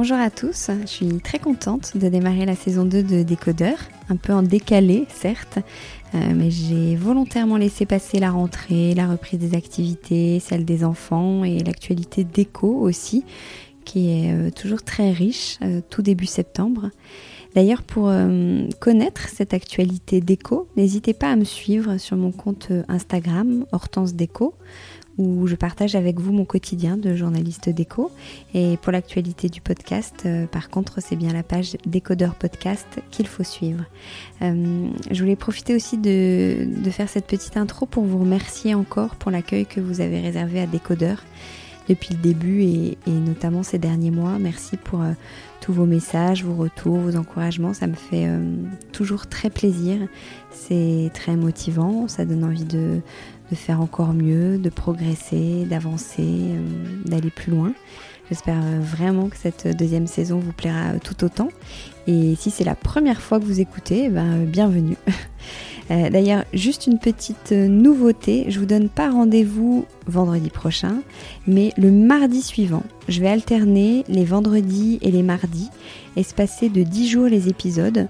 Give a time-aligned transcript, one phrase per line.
[0.00, 3.76] Bonjour à tous, je suis très contente de démarrer la saison 2 de Décodeur,
[4.08, 5.58] un peu en décalé certes,
[6.14, 11.42] euh, mais j'ai volontairement laissé passer la rentrée, la reprise des activités, celle des enfants
[11.42, 13.24] et l'actualité déco aussi,
[13.84, 16.90] qui est euh, toujours très riche euh, tout début septembre.
[17.56, 18.12] D'ailleurs, pour
[18.78, 24.54] connaître cette actualité déco, n'hésitez pas à me suivre sur mon compte Instagram Hortense Déco
[25.18, 28.10] où je partage avec vous mon quotidien de journaliste déco.
[28.54, 33.26] Et pour l'actualité du podcast, euh, par contre, c'est bien la page Décodeur Podcast qu'il
[33.26, 33.84] faut suivre.
[34.42, 39.30] Euh, je voulais profiter aussi de, faire cette petite intro pour vous remercier encore pour
[39.30, 41.22] l'accueil que vous avez réservé à Décodeur
[41.88, 44.38] depuis le début et, notamment ces derniers mois.
[44.38, 45.12] Merci pour euh,
[45.60, 47.74] tous vos messages, vos retours, vos encouragements.
[47.74, 48.28] Ça me fait
[48.92, 49.98] toujours très plaisir.
[50.50, 52.06] C'est très motivant.
[52.08, 53.00] Ça donne envie de,
[53.50, 56.60] de faire encore mieux, de progresser, d'avancer, euh,
[57.04, 57.72] d'aller plus loin.
[58.28, 61.48] J'espère euh, vraiment que cette deuxième saison vous plaira euh, tout autant.
[62.06, 64.96] Et si c'est la première fois que vous écoutez, eh ben, bienvenue.
[65.90, 70.96] D'ailleurs, juste une petite nouveauté, je vous donne pas rendez-vous vendredi prochain,
[71.46, 72.82] mais le mardi suivant.
[73.08, 75.70] Je vais alterner les vendredis et les mardis,
[76.14, 78.06] espacer de 10 jours les épisodes.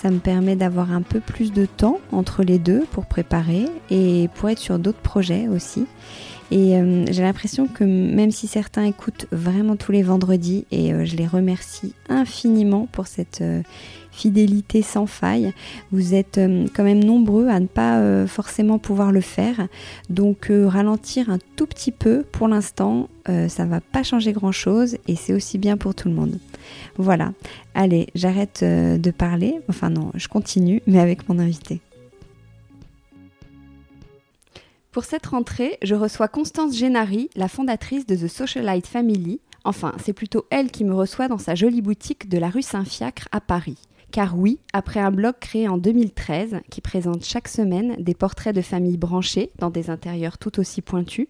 [0.00, 4.28] Ça me permet d'avoir un peu plus de temps entre les deux pour préparer et
[4.36, 5.86] pour être sur d'autres projets aussi.
[6.52, 11.04] Et euh, j'ai l'impression que même si certains écoutent vraiment tous les vendredis, et euh,
[11.04, 13.62] je les remercie infiniment pour cette euh,
[14.12, 15.52] fidélité sans faille.
[15.90, 16.40] Vous êtes
[16.76, 19.68] quand même nombreux à ne pas forcément pouvoir le faire.
[20.10, 25.14] Donc ralentir un tout petit peu pour l'instant, ça va pas changer grand chose et
[25.14, 26.38] c'est aussi bien pour tout le monde.
[26.96, 27.32] Voilà.
[27.74, 29.60] Allez, j'arrête de parler.
[29.68, 31.80] Enfin non, je continue, mais avec mon invité.
[34.90, 39.40] Pour cette rentrée, je reçois Constance Génary, la fondatrice de The Socialite Family.
[39.64, 43.28] Enfin, c'est plutôt elle qui me reçoit dans sa jolie boutique de la rue Saint-Fiacre
[43.30, 43.78] à Paris.
[44.10, 48.62] Car oui, après un blog créé en 2013 qui présente chaque semaine des portraits de
[48.62, 51.26] familles branchées dans des intérieurs tout aussi pointus,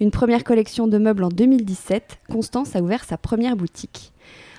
[0.00, 4.12] une première collection de meubles en 2017, Constance a ouvert sa première boutique.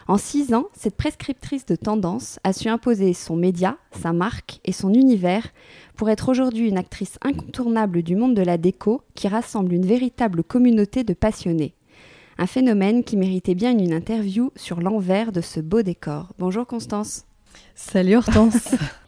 [0.08, 4.72] En six ans, cette prescriptrice de tendance a su imposer son média, sa marque et
[4.72, 5.48] son univers
[5.96, 10.44] pour être aujourd'hui une actrice incontournable du monde de la déco qui rassemble une véritable
[10.44, 11.74] communauté de passionnés.
[12.38, 16.34] Un phénomène qui méritait bien une interview sur l'envers de ce beau décor.
[16.38, 17.26] Bonjour Constance.
[17.74, 18.76] Salut Hortense.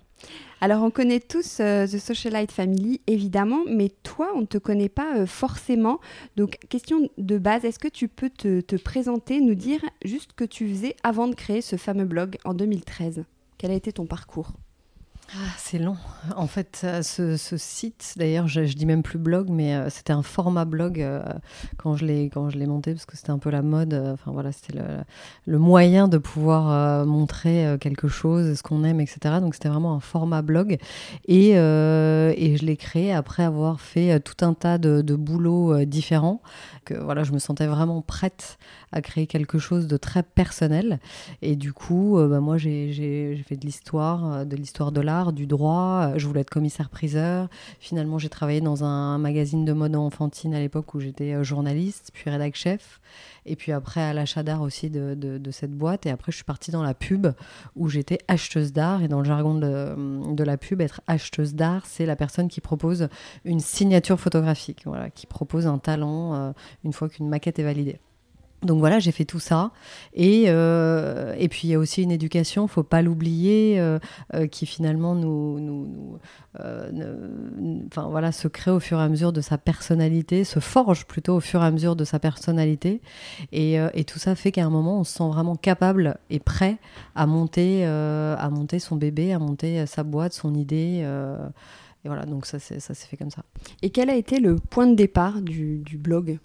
[0.60, 4.90] Alors, on connaît tous euh, The Socialite Family, évidemment, mais toi, on ne te connaît
[4.90, 6.00] pas euh, forcément.
[6.36, 10.46] Donc, question de base, est-ce que tu peux te, présenter, nous dire juste ce que
[10.46, 13.24] tu faisais avant de créer ce fameux blog en 2013
[13.60, 14.54] Quel a été ton parcours?
[15.34, 15.98] Ah, c'est long.
[16.38, 20.64] En fait, ce, site, d'ailleurs, je, dis même plus blog, mais euh, c'était un format
[20.64, 21.22] blog euh,
[21.76, 23.94] quand je l'ai je monté parce que c'était un peu la mode.
[23.94, 24.80] Euh, voilà, c'était
[25.46, 29.36] le, moyen de pouvoir montrer quelque chose, ce qu'on aime, etc.
[29.42, 30.78] Donc c'était vraiment un format blog
[31.28, 36.42] et, je l'ai créé après avoir fait tout un tas de, de boulots différents.
[36.86, 38.58] Que voilà, je me sentais vraiment prête
[38.94, 41.00] à créer quelque chose de très personnel.
[41.42, 46.12] Et du coup, bah, moi, j'ai fait de l'histoire, de l'histoire de l'art du droit.
[46.14, 47.50] Euh, je voulais être commissaire-priseur.
[47.80, 52.12] Finalement, j'ai travaillé dans un magazine de mode enfantine à l'époque où j'étais euh, journaliste,
[52.14, 53.00] puis rédac chef.
[53.46, 56.06] Et puis après, à l'achat d'art aussi de, cette boîte.
[56.06, 57.28] Et après, je suis partie dans la pub
[57.76, 59.02] où j'étais acheteuse d'art.
[59.04, 62.62] Et dans le jargon de, de la pub, être acheteuse d'art, c'est la personne qui
[62.62, 63.08] propose
[63.46, 66.52] une signature photographique, voilà, qui propose un talent euh,
[66.84, 68.00] une fois qu'une maquette est validée.
[68.64, 69.72] Donc voilà, j'ai fait tout ça.
[70.16, 74.00] Et, euh, et puis il y a aussi une éducation, faut pas l'oublier, euh,
[74.34, 76.20] euh, qui finalement nous, nous,
[77.86, 81.36] enfin voilà, se crée au fur et à mesure de sa personnalité, se forge plutôt
[81.36, 83.00] au fur et à mesure de sa personnalité.
[83.52, 83.78] Et,
[84.08, 86.78] tout ça fait qu'à un moment, on se sent vraiment capable et prêt
[87.14, 91.06] à monter, à monter son bébé, à monter sa boîte, son idée.
[92.04, 93.44] et voilà, donc ça, ça s'est fait comme ça.
[93.84, 96.40] Et quel a été le point de départ du blog?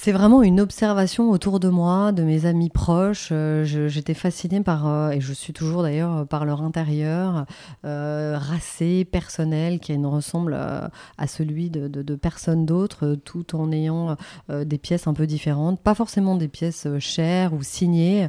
[0.00, 3.30] C'est vraiment une observation autour de moi, de mes amis proches.
[3.32, 7.46] Euh, j'étais fascinée par, euh, et je suis toujours d'ailleurs, par leur intérieur,
[7.84, 14.16] euh, racé, personnel, qui ne ressemble à celui de, personnes d'autres, tout en ayant
[14.48, 15.80] des pièces un peu différentes.
[15.80, 18.28] Pas forcément des pièces chères ou signées.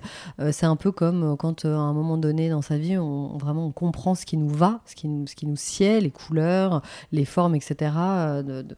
[0.51, 3.71] C'est un peu comme quand, à un moment donné dans sa vie, on, vraiment on
[3.71, 6.81] comprend ce qui nous va, ce qui nous, ce qui nous sied, les couleurs,
[7.11, 7.91] les formes, etc.,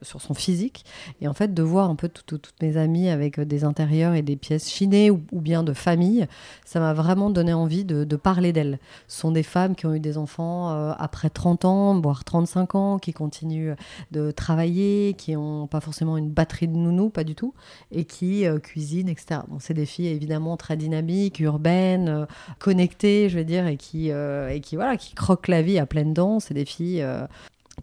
[0.01, 0.83] sur son physique.
[1.21, 4.21] Et en fait, de voir un peu toutes mes amis avec euh, des intérieurs et
[4.21, 6.27] des pièces chinées ou, bien de famille,
[6.65, 8.79] ça m'a vraiment donné envie de, parler d'elles.
[9.07, 12.75] Ce sont des femmes qui ont eu des enfants euh, après 30 ans, voire 35
[12.75, 13.73] ans, qui continuent
[14.11, 17.53] de travailler, qui n'ont pas forcément une batterie de nounou, pas du tout,
[17.91, 19.41] et qui euh, cuisinent, etc.
[19.47, 22.27] Bon, c'est des filles évidemment très dynamiques, urbaines,
[22.59, 26.13] connectées, je veux dire, et qui, et qui, voilà, qui croquent la vie à pleines
[26.13, 26.39] dents.
[26.39, 27.05] C'est des filles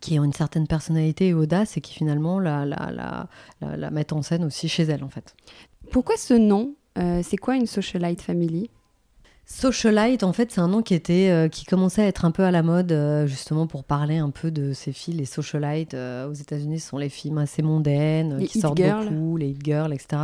[0.01, 4.13] qui ont une certaine personnalité et audace et qui finalement la, la, la, la, mettent
[4.13, 5.35] en scène aussi chez elles en fait.
[5.91, 6.75] Pourquoi ce nom?
[6.99, 8.71] Euh, C'est quoi une socialite family?
[9.51, 12.45] Socialite, en fait, c'est un nom qui était, euh, qui commençait à être un peu
[12.45, 15.95] à la mode, euh, justement pour parler un peu de ces filles, les socialites.
[15.95, 20.23] aux États-Unis, ce sont les filles assez mondaines, qui sortent beaucoup, les hit girls, etc.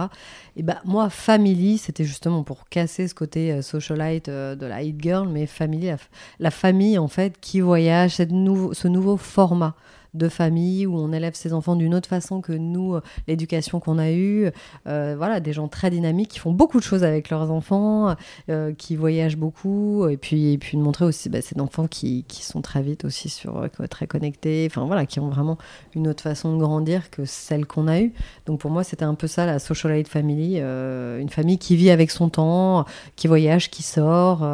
[0.57, 5.27] Et bah moi, family, c'était justement pour casser ce côté socialite de la hit girl,
[5.27, 5.91] mais family,
[6.39, 9.75] la, famille en fait qui voyage, cette ce nouveau format
[10.15, 13.99] de famille où on élève ses enfants d'une autre façon que nous, euh, l'éducation qu'on
[13.99, 14.51] a eue.
[14.87, 18.15] Euh, voilà, des gens très dynamiques qui font beaucoup de choses avec leurs enfants,
[18.49, 22.25] euh, qui voyagent beaucoup, et puis, et puis de montrer aussi bah, ces enfants qui,
[22.29, 25.59] qui, sont très vite aussi sur, très connectés, enfin voilà, qui ont vraiment
[25.95, 28.13] une autre façon de grandir que celle qu'on a eue.
[28.47, 32.11] Donc pour moi, c'était un peu ça la socialite family, une famille qui vit avec
[32.11, 32.85] son temps,
[33.17, 34.47] qui voyage, qui sort,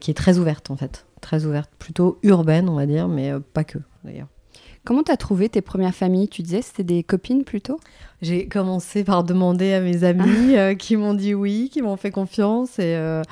[0.00, 3.64] qui est très ouverte en fait très ouverte, plutôt urbaine, on va dire, mais pas
[3.64, 4.28] que d'ailleurs.
[4.88, 6.30] Comment tu as trouvé tes premières familles?
[6.30, 7.78] Tu disais c'était des copines plutôt?
[8.20, 10.26] J'ai commencé par demander à mes amis
[10.56, 12.78] euh, qui m'ont dit oui, qui m'ont fait confiance.
[12.80, 13.22] Et, euh,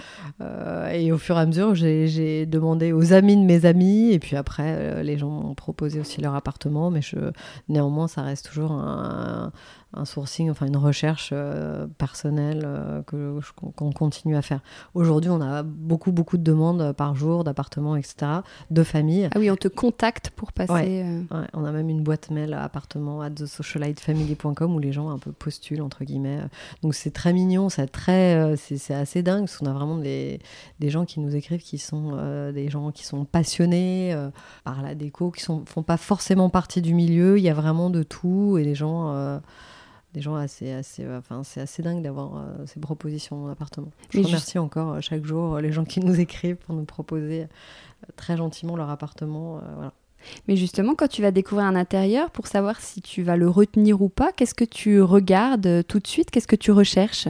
[0.40, 4.12] euh, et au fur et à mesure, j'ai demandé aux amis de mes amis.
[4.12, 6.90] Et puis après, les gens m'ont proposé aussi leur appartement.
[6.90, 7.16] Mais je,
[7.68, 9.50] néanmoins, ça reste toujours un,
[9.92, 11.34] un sourcing, enfin une recherche
[11.98, 12.68] personnelle
[13.06, 14.60] que qu'on continue à faire.
[14.94, 18.26] Aujourd'hui, on a beaucoup beaucoup de demandes par jour d'appartements, etc.,
[18.70, 19.30] de familles.
[19.34, 21.04] Ah oui, on te contacte pour passer.
[21.54, 25.32] On a même une boîte mail à appartement at thesocialitefamily.com où les gens un peu
[25.32, 26.40] postulent entre guillemets.
[26.82, 30.40] Donc c'est très mignon, c'est très, c'est assez dingue parce qu'on a vraiment des,
[30.80, 32.16] des gens qui nous écrivent qui sont
[32.52, 34.14] des gens qui sont passionnés
[34.64, 37.38] par la déco, qui sont font pas forcément partie du milieu.
[37.38, 39.40] Il y a vraiment de tout et les gens
[40.16, 43.90] des gens assez, assez, euh, enfin, c'est assez dingue d'avoir euh, ces propositions d'appartement.
[44.08, 47.48] Je remercie encore euh, chaque jour les gens qui nous écrivent pour nous proposer
[48.16, 49.60] très gentiment leur appartement.
[49.74, 49.92] voilà.
[50.48, 54.02] Mais justement, quand tu vas découvrir un intérieur, pour savoir si tu vas le retenir
[54.02, 56.30] ou pas, qu'est-ce que tu regardes tout de suite?
[56.30, 57.28] Qu'est-ce que tu recherches?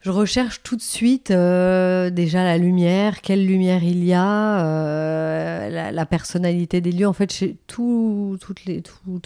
[0.00, 5.90] Je recherche tout de suite euh, déjà la lumière, quelle lumière il y a, euh,
[5.92, 7.06] la, personnalité des lieux.
[7.06, 8.38] En fait, chez tous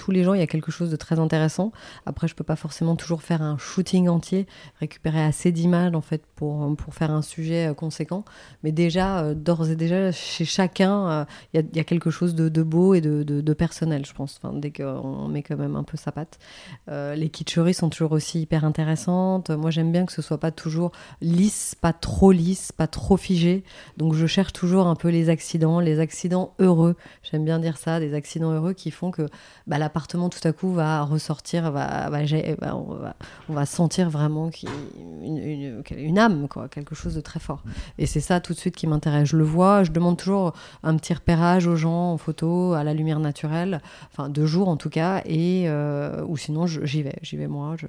[0.09, 1.71] les gens, il y a quelque chose de très intéressant.
[2.07, 4.49] Après, je peux pas forcément toujours faire un shooting entier,
[4.81, 8.25] récupérer assez d'images en fait pour, pour faire un sujet euh, conséquent.
[8.65, 13.01] Mais déjà, d'ores et déjà, chez chacun, il y, a quelque chose de, beau et
[13.01, 14.41] de, de, personnel, je pense.
[14.43, 16.39] Enfin, dès qu'on met quand même un peu sa patte.
[16.89, 19.51] les kitscheries sont toujours aussi hyper intéressantes.
[19.51, 23.19] Moi, j'aime bien que ce soit pas tout toujours lisse, pas trop lisse, pas trop
[23.19, 23.65] figé.
[23.99, 26.97] Donc je cherche toujours un peu les accidents, les accidents heureux.
[27.23, 29.29] J'aime bien dire ça, des accidents heureux qui font que
[29.67, 32.11] bah, l'appartement tout à coup va ressortir, va,
[32.73, 34.51] on, va, sentir vraiment
[35.23, 37.63] une, âme, quoi, quelque chose de très fort.
[37.99, 39.29] Et c'est ça tout de suite qui m'intéresse.
[39.29, 42.95] Je le vois, je demande toujours un petit repérage aux gens en photo, à la
[42.95, 47.37] lumière naturelle, enfin de jour en tout cas, et euh, ou sinon j'y vais, j'y
[47.37, 47.87] vais moi, je,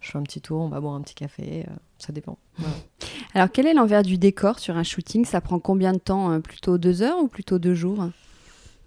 [0.00, 2.38] je, fais un petit tour, on va boire un petit café, euh, ça dépend.
[3.34, 5.24] Alors quel est l'envers du décor sur un shooting?
[5.24, 8.08] Ça prend combien de temps euh, Plutôt deux heures ou plutôt deux jours?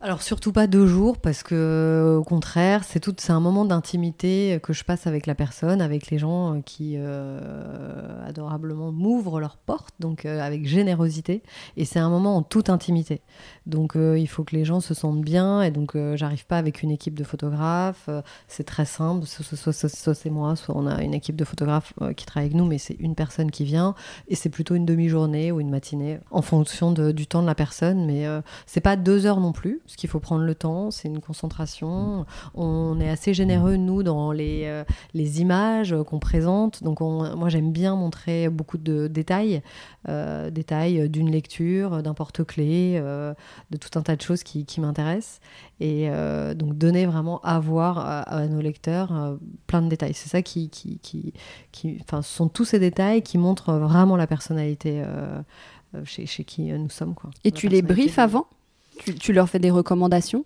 [0.01, 4.57] Alors surtout pas deux jours parce que au contraire c'est tout c'est un moment d'intimité
[4.63, 9.95] que je passe avec la personne avec les gens euh, qui euh, m'ouvrent leurs portes
[9.99, 11.43] donc euh, avec générosité.
[11.77, 13.21] Et c'est un moment en toute intimité.
[13.65, 16.91] Donc il faut que les gens se sentent bien et donc j'arrive pas avec une
[16.91, 18.09] équipe de photographes
[18.47, 19.25] c'est très simple.
[19.25, 22.77] Soit, c'est moi soit on a une équipe de photographes qui travaille avec nous mais
[22.77, 23.93] c'est une personne qui vient.
[24.27, 28.05] Et c'est plutôt une demi-journée ou une matinée en fonction du temps de la personne.
[28.05, 28.25] Mais
[28.65, 32.25] c'est pas deux heures non plus parce qu'il faut prendre le temps, c'est une concentration.
[32.55, 36.83] On est assez généreux, nous, dans les, euh, les images qu'on présente.
[36.83, 39.61] Donc, moi, j'aime bien montrer beaucoup de détails,
[40.07, 43.33] euh, détails d'une lecture, d'un porte-clés, euh,
[43.71, 45.39] de tout un tas de choses qui, qui m'intéressent.
[45.79, 46.09] Et
[46.55, 50.13] donc, donner vraiment à voir à, nos lecteurs plein de détails.
[50.13, 50.69] C'est ça qui.
[50.69, 51.33] qui, qui,
[51.71, 55.03] qui enfin, ce sont tous ces détails qui montrent vraiment la personnalité.
[56.03, 57.15] Chez, chez, qui nous sommes.
[57.15, 57.31] Quoi.
[57.43, 58.45] Et tu les briefes avant?
[59.19, 60.45] Tu, leur fais des recommandations?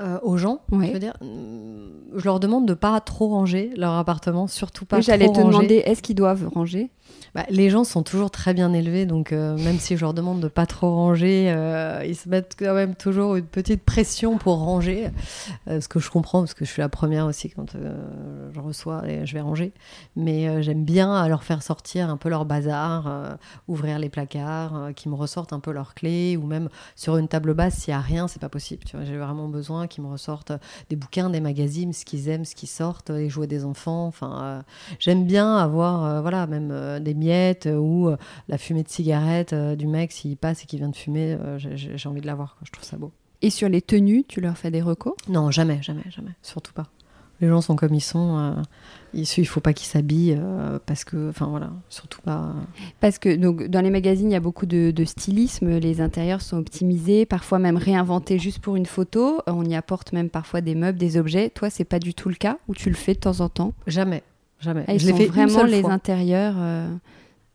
[0.00, 4.46] Euh, aux gens, je veux dire, je leur demande de pas trop ranger leur appartement,
[4.46, 5.00] surtout pas.
[5.00, 6.90] J'allais te demander, est-ce qu'ils doivent ranger?
[7.34, 10.40] Bah, les gens sont toujours très bien élevés, donc euh, même si je leur demande
[10.40, 14.58] de pas trop ranger, euh, ils se mettent quand même toujours une petite pression pour
[14.58, 15.10] ranger,
[15.68, 17.76] ce que je comprends parce que je suis la première aussi quand
[18.52, 19.72] je reçois et je vais ranger.
[20.16, 23.38] Mais j'aime bien leur faire sortir un peu leur bazar,
[23.68, 27.54] ouvrir les placards, qu'ils me ressortent un peu leurs clés, ou même sur une table
[27.54, 28.82] basse s'il y a rien, c'est pas possible.
[29.04, 30.52] J'ai vraiment besoin qu'ils me ressortent
[30.88, 34.06] des bouquins, des magazines, ce qu'ils aiment, ce qui sortent, les jouets des enfants.
[34.06, 34.64] Enfin,
[34.98, 38.16] j'aime bien avoir, voilà, même des miettes euh, ou euh,
[38.48, 42.08] la fumée de cigarette euh, du mec s'il passe et qu'il vient de fumer, j'ai
[42.08, 42.56] envie de l'avoir.
[42.64, 43.12] Je trouve ça beau.
[43.42, 45.14] Et sur les tenues, tu leur fais des recos?
[45.28, 46.86] Non, jamais, jamais, jamais, surtout pas.
[47.40, 48.54] Les gens sont comme ils sont.
[49.14, 50.38] il il faut pas qu'ils s'habillent
[50.84, 52.54] parce que, enfin voilà, surtout pas.
[53.00, 55.78] Parce que donc dans les magazines, il y a beaucoup de, de, stylisme.
[55.78, 59.40] Les intérieurs sont optimisés, parfois même réinventés juste pour une photo.
[59.46, 61.48] On y apporte même parfois des meubles, des objets.
[61.48, 63.72] Toi, c'est pas du tout le cas ou tu le fais de temps en temps?
[63.86, 64.22] Jamais.
[64.60, 64.84] Jamais.
[64.86, 66.54] Ah, ils je vraiment les intérieurs.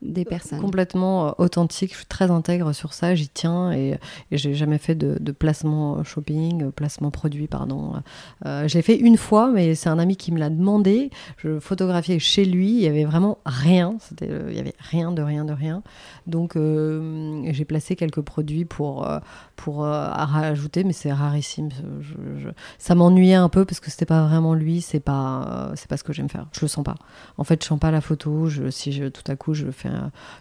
[0.04, 0.60] Euh, des personnes.
[0.60, 3.98] Complètement euh, authentique, je suis très intègre sur ça, j'y tiens et,
[4.32, 7.94] et j'ai jamais fait de, placement shopping, euh, placement produit, pardon.
[8.46, 11.10] Euh, j'ai fait une fois, mais c'est un ami qui me l'a demandé.
[11.38, 15.46] Je photographiais chez lui, il y avait vraiment rien, il y avait rien de rien
[15.46, 15.84] de rien.
[16.28, 19.08] Donc j'ai placé quelques produits pour,
[19.56, 21.70] pour rajouter, mais c'est rarissime.
[22.78, 26.04] ça m'ennuyait un peu parce que c'était pas vraiment lui, c'est pas, c'est pas ce
[26.04, 26.48] que j'aime faire.
[26.54, 26.96] Je le sens pas.
[27.38, 28.48] En fait, je sens pas la photo.
[28.48, 29.85] Je, si je, tout à coup je fais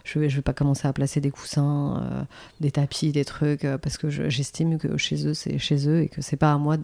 [0.03, 2.23] je vais, je vais pas commencer à placer des coussins, euh,
[2.59, 6.09] des tapis, des trucs, euh, parce que j'estime que chez eux, c'est chez eux et
[6.09, 6.77] que c'est pas à moi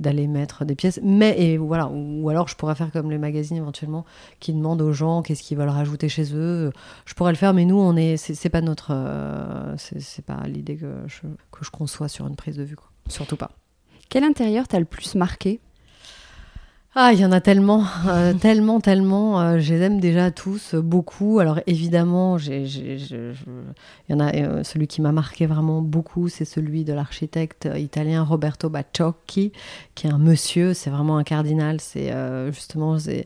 [0.00, 1.00] d'aller mettre des pièces.
[1.02, 4.04] Mais, et voilà, ou, alors je pourrais faire comme les magazines éventuellement
[4.40, 6.72] qui demandent aux gens qu'est-ce qu'ils veulent rajouter chez eux.
[7.04, 10.76] Je pourrais le faire, mais nous, on est, c'est pas notre, euh, c'est pas l'idée
[10.76, 12.76] que je, que je conçois sur une prise de vue.
[13.08, 13.50] Surtout pas.
[14.08, 15.60] Quel intérieur t'a le plus marqué?
[16.94, 19.40] Ah, il y en a tellement, euh, tellement, tellement.
[19.40, 21.38] Euh, je les aime déjà tous, euh, beaucoup.
[21.38, 22.98] Alors évidemment, il
[24.10, 28.68] y en a celui qui m'a marqué vraiment beaucoup, c'est celui de l'architecte italien Roberto
[28.68, 29.52] Bacciocchi,
[29.94, 31.80] qui est un monsieur, c'est vraiment un cardinal.
[31.80, 32.12] C'est
[32.52, 33.24] justement, c'est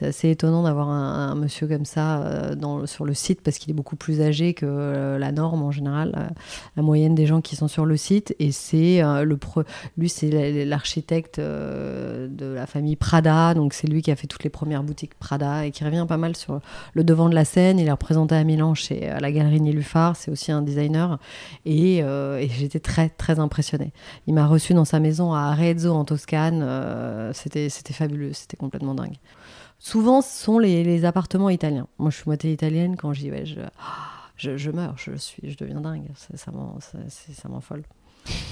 [0.00, 2.52] assez étonnant d'avoir un, monsieur comme ça
[2.84, 6.32] sur le site parce qu'il est beaucoup plus âgé que la norme en général,
[6.76, 8.34] la moyenne des gens qui sont sur le site.
[8.38, 9.38] Et c'est le,
[9.96, 14.50] lui, c'est l'architecte de la famille Prada, donc c'est lui qui a fait toutes les
[14.50, 16.60] premières boutiques Prada et qui revient pas mal sur
[16.92, 17.78] le devant de la scène.
[17.78, 21.18] Il est représenté à Milan chez à la galerie Nilufar, c'est aussi un designer
[21.64, 23.94] et, euh, j'étais très très impressionnée.
[24.26, 28.94] Il m'a reçu dans sa maison à Arezzo en Toscane, euh, c'était fabuleux, c'était complètement
[28.94, 29.16] dingue.
[29.78, 31.86] Souvent, ce sont les, appartements italiens.
[31.98, 32.96] Moi, je suis moitié italienne.
[32.96, 33.44] Quand je dis ouais,
[34.36, 36.08] je, je, meurs, je suis, je deviens dingue.
[36.14, 37.84] Ça, ça m'enfolle.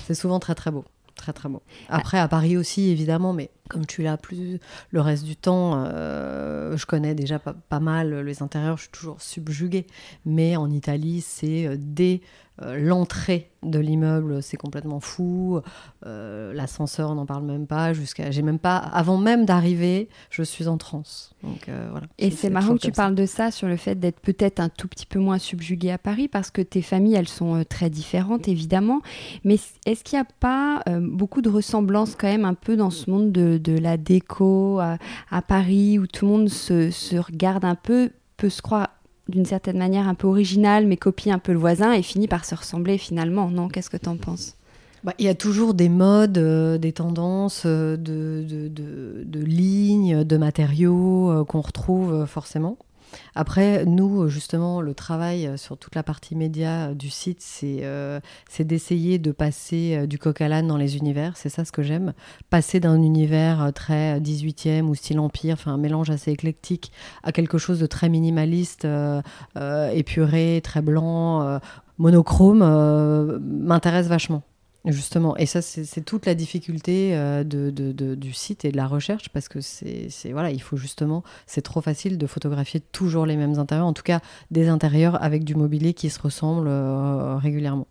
[0.06, 0.86] C'est souvent très très beau.
[1.16, 1.62] Très très beau.
[1.88, 4.58] Après, à Paris aussi, évidemment, mais comme tu l'as plus
[4.90, 9.20] le reste du temps, je connais déjà pas, pas, mal les intérieurs, je suis toujours
[9.20, 9.87] subjuguée.
[10.25, 12.20] Mais en Italie, c'est dès
[12.62, 15.61] euh, l'entrée de l'immeuble, c'est complètement fou.
[16.06, 17.92] Euh, l'ascenseur, on n'en parle même pas.
[17.92, 21.35] Jusqu'à, j'ai même pas, avant même d'arriver, je suis en transe.
[21.42, 22.06] Donc euh, voilà.
[22.18, 24.88] Et c'est, marrant que tu parles de ça sur le fait d'être peut-être un tout
[24.88, 29.02] petit peu moins subjugué à Paris parce que tes familles, elles sont très différentes évidemment.
[29.44, 33.11] Mais est-ce qu'il n'y a pas beaucoup de ressemblances quand même un peu dans ce
[33.11, 38.10] monde de, la déco à, Paris où tout le monde se, se regarde un peu,
[38.36, 38.88] peut se croire
[39.28, 42.44] d'une certaine manière un peu original, mais copie un peu le voisin et finit par
[42.44, 43.50] se ressembler finalement.
[43.50, 44.56] Non, qu'est-ce que tu en penses?
[45.04, 50.36] Bah, il y a toujours des modes, euh, des tendances euh, de, de, lignes, de
[50.36, 52.76] matériaux euh, qu'on retrouve forcément.
[53.34, 58.20] Après, nous, justement, le travail sur toute la partie média du site, c'est euh,
[58.58, 61.36] d'essayer de passer euh, du coq à l'âne dans les univers.
[61.36, 62.14] C'est ça ce que j'aime.
[62.50, 67.32] Passer d'un univers euh, très 18e ou style empire, enfin un mélange assez éclectique, à
[67.32, 68.86] quelque chose de très minimaliste,
[69.92, 71.60] épuré, très blanc,
[71.98, 72.60] monochrome,
[73.40, 74.42] m'intéresse vachement.
[74.87, 79.49] Justement, et ça, c'est toute la difficulté euh, du site et de la recherche, parce
[79.49, 83.87] que c'est voilà, il faut justement, c'est trop facile de photographier toujours les mêmes intérieurs,
[83.87, 84.21] en tout cas
[84.52, 87.88] des intérieurs avec du mobilier qui se ressemble euh, régulièrement.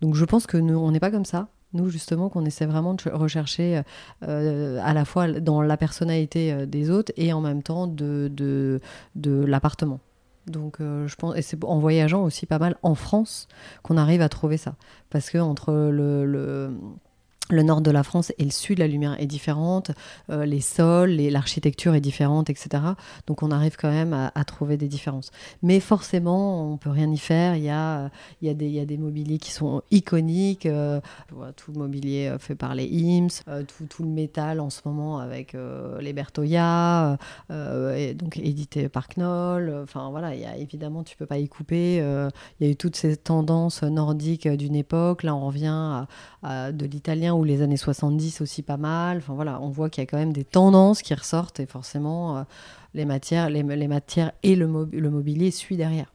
[0.00, 1.48] Donc je pense que nous, on n'est pas comme ça.
[1.72, 3.82] Nous, justement, qu'on essaie vraiment de rechercher
[4.22, 8.80] euh, à la fois dans la personnalité des autres et en même temps de
[9.16, 9.98] l'appartement.
[10.50, 13.48] Donc, euh, je pense, et c'est en voyageant aussi pas mal en France
[13.82, 14.74] qu'on arrive à trouver ça.
[15.10, 16.70] Parce que entre le le
[17.50, 19.90] nord de la France et le sud, la lumière est différente,
[20.30, 22.82] euh, les sols, l'architecture est différente, etc.
[23.26, 25.30] Donc on arrive quand même à, trouver des différences.
[25.62, 27.56] Mais forcément, on peut rien y faire.
[27.56, 30.66] Il y a, des, mobiliers qui sont iconiques.
[30.66, 31.00] Euh,
[31.56, 33.44] tout le mobilier euh, fait par les IMSS,
[33.88, 35.56] tout, le métal en ce moment avec
[36.00, 39.74] les Bertoya, donc édité par Knoll.
[39.82, 41.96] Enfin voilà, évidemment, tu peux pas y couper.
[41.96, 45.22] il y a eu toutes ces tendances nordiques d'une époque.
[45.22, 46.06] Là, on revient
[46.42, 49.18] à, de l'italien ou les années 70 aussi pas mal.
[49.18, 52.38] Enfin voilà, on voit qu'il y a quand même des tendances qui ressortent et forcément
[52.38, 52.42] euh,
[52.94, 56.12] les matières, les, matières et le, le mobilier suivent derrière.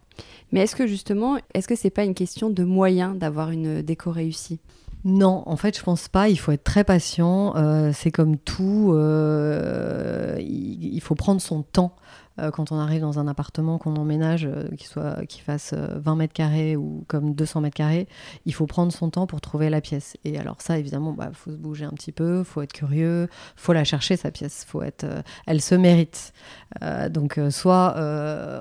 [0.51, 4.11] Mais est-ce que justement, est-ce que c'est pas une question de moyens d'avoir une déco
[4.11, 4.59] réussie?
[5.05, 6.29] Non, en fait, je pense pas.
[6.29, 7.55] Il faut être très patient.
[7.55, 8.91] Euh, c'est comme tout.
[8.93, 11.95] Euh, il, faut prendre son temps.
[12.39, 16.11] Euh, quand on arrive dans un appartement, qu'on emménage, euh, qui, soit, qui fasse 20
[16.11, 18.07] euh, mètres carrés ou comme 200 mètres carrés,
[18.45, 20.17] il faut prendre son temps pour trouver la pièce.
[20.25, 23.27] Et alors ça, évidemment, il bah, faut se bouger un petit peu, faut être curieux,
[23.55, 25.05] faut la chercher, sa pièce, faut être,
[25.45, 26.33] elle se mérite.
[27.09, 27.95] donc soit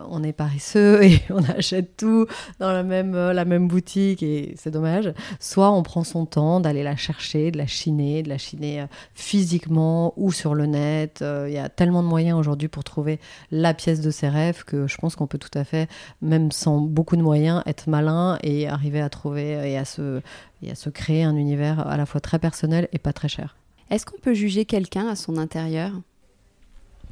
[0.08, 2.26] on est paresseux et on achète tout
[2.58, 6.82] dans la même, la même boutique et c'est dommage, soit on prend son temps d'aller
[6.82, 11.22] la chercher, de la chiner, de la chiner physiquement ou sur le net.
[11.22, 13.18] Il y a tellement de moyens aujourd'hui pour trouver
[13.50, 15.88] la pièce de ses rêves que je pense qu'on peut tout à fait,
[16.20, 20.20] même sans beaucoup de moyens, être malin et arriver à trouver et à se,
[20.68, 23.56] à se créer un univers à la fois très personnel et pas très cher.
[23.90, 25.92] Est-ce qu'on peut juger quelqu'un à son intérieur?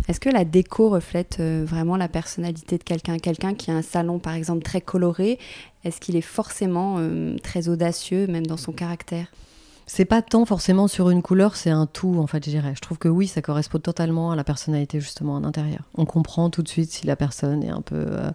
[0.08, 3.18] Est-ce que la déco reflète euh, vraiment la personnalité de quelqu'un?
[3.18, 5.38] Quelqu'un qui a un salon, par exemple, très coloré,
[5.84, 9.26] est-ce qu'il est forcément euh, très audacieux, même dans son caractère?
[9.92, 12.74] C'est pas tant forcément sur une couleur, c'est un tout en fait, je dirais.
[12.76, 15.82] Je trouve que oui, ça correspond totalement à la personnalité justement en intérieur.
[15.96, 18.30] On comprend tout de suite si la personne est un peu euh,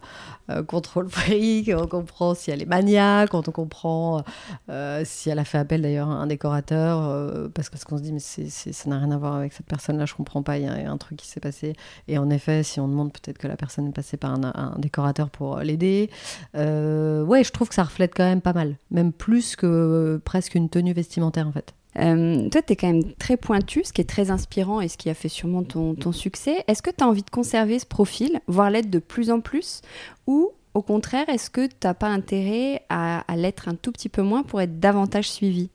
[0.49, 4.21] euh, contrôle fric, on comprend si elle est maniaque, on comprend
[4.69, 8.03] euh, si elle a fait appel d'ailleurs à un décorateur, parce que ce qu'on se
[8.03, 10.67] dit, mais ça n'a rien à voir avec cette personne-là, je comprends pas, il y,
[10.67, 11.71] a un truc qui s'est passé.
[12.09, 15.29] Et en effet, si on demande peut-être que la personne est passée par un décorateur
[15.29, 16.09] pour l'aider,
[16.53, 20.67] ouais, je trouve que ça reflète quand même pas mal, même plus que presque une
[20.67, 21.73] tenue vestimentaire en fait.
[21.97, 24.97] Euh, toi, tu es quand même très pointu, ce qui est très inspirant et ce
[24.97, 26.63] qui a fait sûrement ton, succès.
[26.67, 29.81] Est-ce que tu as envie de conserver ce profil, voire l'être de plus en plus
[30.27, 34.21] Ou au contraire, est-ce que tu n'as pas intérêt à, l'être un tout petit peu
[34.21, 35.69] moins pour être davantage suivi?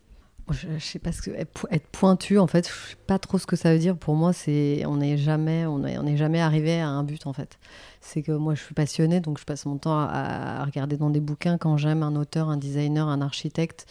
[0.50, 3.46] Je, ne sais pas ce que être pointu en fait, je sais pas trop ce
[3.46, 3.96] que ça veut dire.
[3.96, 7.56] Pour moi, c'est on n'est jamais on n'est jamais arrivé à un but en fait
[8.00, 11.20] c'est que moi je suis passionnée, donc je passe mon temps à, regarder dans des
[11.20, 11.58] bouquins.
[11.58, 13.86] Quand j'aime un auteur, un designer, un architecte,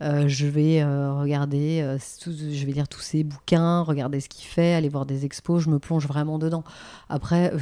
[0.00, 4.46] euh, je vais euh, regarder, euh, je vais lire tous ses bouquins, regarder ce qu'il
[4.46, 6.62] fait, aller voir des expos, je me plonge vraiment dedans.
[7.08, 7.52] Après,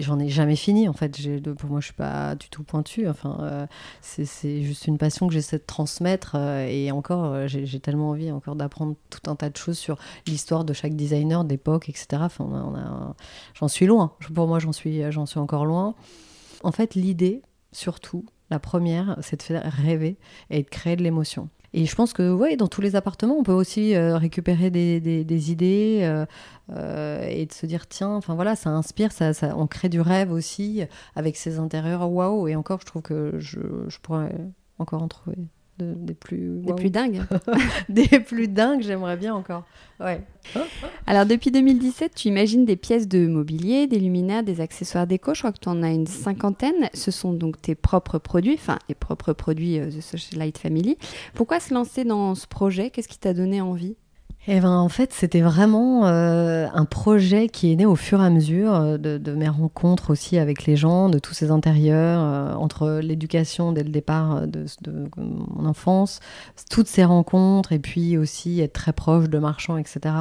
[0.00, 1.16] j'en ai, jamais fini en fait.
[1.56, 3.08] Pour moi, je suis pas du tout pointue.
[3.08, 3.68] Enfin,
[4.00, 8.96] c'est juste une passion que j'essaie de transmettre et encore, j'ai tellement envie encore d'apprendre
[9.10, 12.06] tout un tas de choses sur l'histoire de chaque designer, d'époque, etc.
[12.22, 13.14] Enfin,
[13.54, 14.12] j'en suis loin.
[14.34, 15.94] Pour moi, j'en suis, j'en suis encore loin.
[16.62, 20.16] En fait, l'idée, surtout, la première, c'est de faire rêver
[20.50, 21.48] et de créer de l'émotion.
[21.72, 26.24] Et je pense que ouais, dans tous les appartements, on peut aussi récupérer des, idées
[26.68, 30.84] et de se dire tiens, enfin voilà, ça inspire, ça, on crée du rêve aussi
[31.16, 32.08] avec ces intérieurs.
[32.08, 34.36] Waouh Et encore, je trouve que je, je pourrais
[34.78, 35.36] encore en trouver
[35.78, 37.22] des plus des plus dingues.
[37.88, 39.64] Des plus dingues j'aimerais bien encore.
[40.00, 40.20] Ouais.
[41.06, 45.34] Alors depuis 2017 tu imagines des pièces de mobilier des luminaires des accessoires déco.
[45.34, 46.88] Je crois que tu en as une cinquantaine.
[46.94, 50.96] Ce sont donc tes propres produits enfin les propres produits euh, The Light Family.
[51.34, 52.90] Pourquoi se lancer dans ce projet?
[52.90, 53.96] Qu'est-ce qui t'a donné envie?
[54.46, 58.26] Eh ben, en fait, c'était vraiment euh, un projet qui est né au fur et
[58.26, 62.54] à mesure euh, de, mes rencontres aussi avec les gens, de tous ces intérieurs, euh,
[62.54, 64.66] entre l'éducation dès le départ de,
[65.16, 66.20] mon enfance,
[66.70, 70.14] toutes ces rencontres, et puis aussi être très proche de marchands, etc.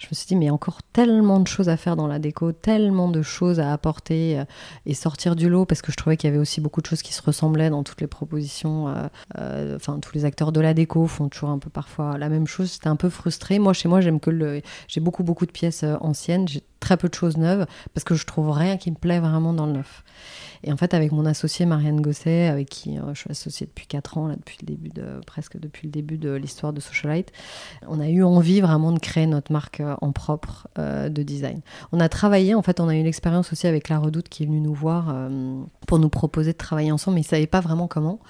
[0.00, 3.08] Je me suis dit, mais encore tellement de choses à faire dans la déco, tellement
[3.08, 4.42] de choses à apporter
[4.84, 7.02] et sortir du lot, parce que je trouvais qu'il y avait aussi beaucoup de choses
[7.02, 8.92] qui se ressemblaient dans toutes les propositions.
[9.36, 12.72] Enfin, tous les acteurs de la déco font toujours un peu parfois la même chose.
[12.72, 14.60] C'était un peu frustré moi, chez moi, j'aime que.
[14.88, 16.48] J'ai beaucoup, beaucoup de pièces euh, anciennes.
[16.48, 19.52] J'ai très peu de choses neuves parce que je trouve rien qui me plaît vraiment
[19.52, 20.02] dans le neuf.
[20.62, 23.86] Et en fait, avec mon associée Marianne Gosset, avec qui euh, je suis associée depuis
[23.86, 27.32] 4 ans, là, depuis le début de, presque depuis le début de l'histoire de Socialite,
[27.86, 31.60] on a eu envie vraiment de créer notre marque euh, en propre de design.
[31.92, 34.42] On a travaillé, en fait, on a eu une expérience aussi avec La Redoute qui
[34.42, 35.14] est venue nous voir
[35.86, 38.20] pour nous proposer de travailler ensemble, mais ils ne savaient pas vraiment comment.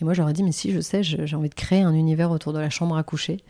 [0.00, 2.52] Et moi, j'aurais dit, mais si, je sais, j'ai envie de créer un univers autour
[2.52, 3.44] de la chambre à coucher.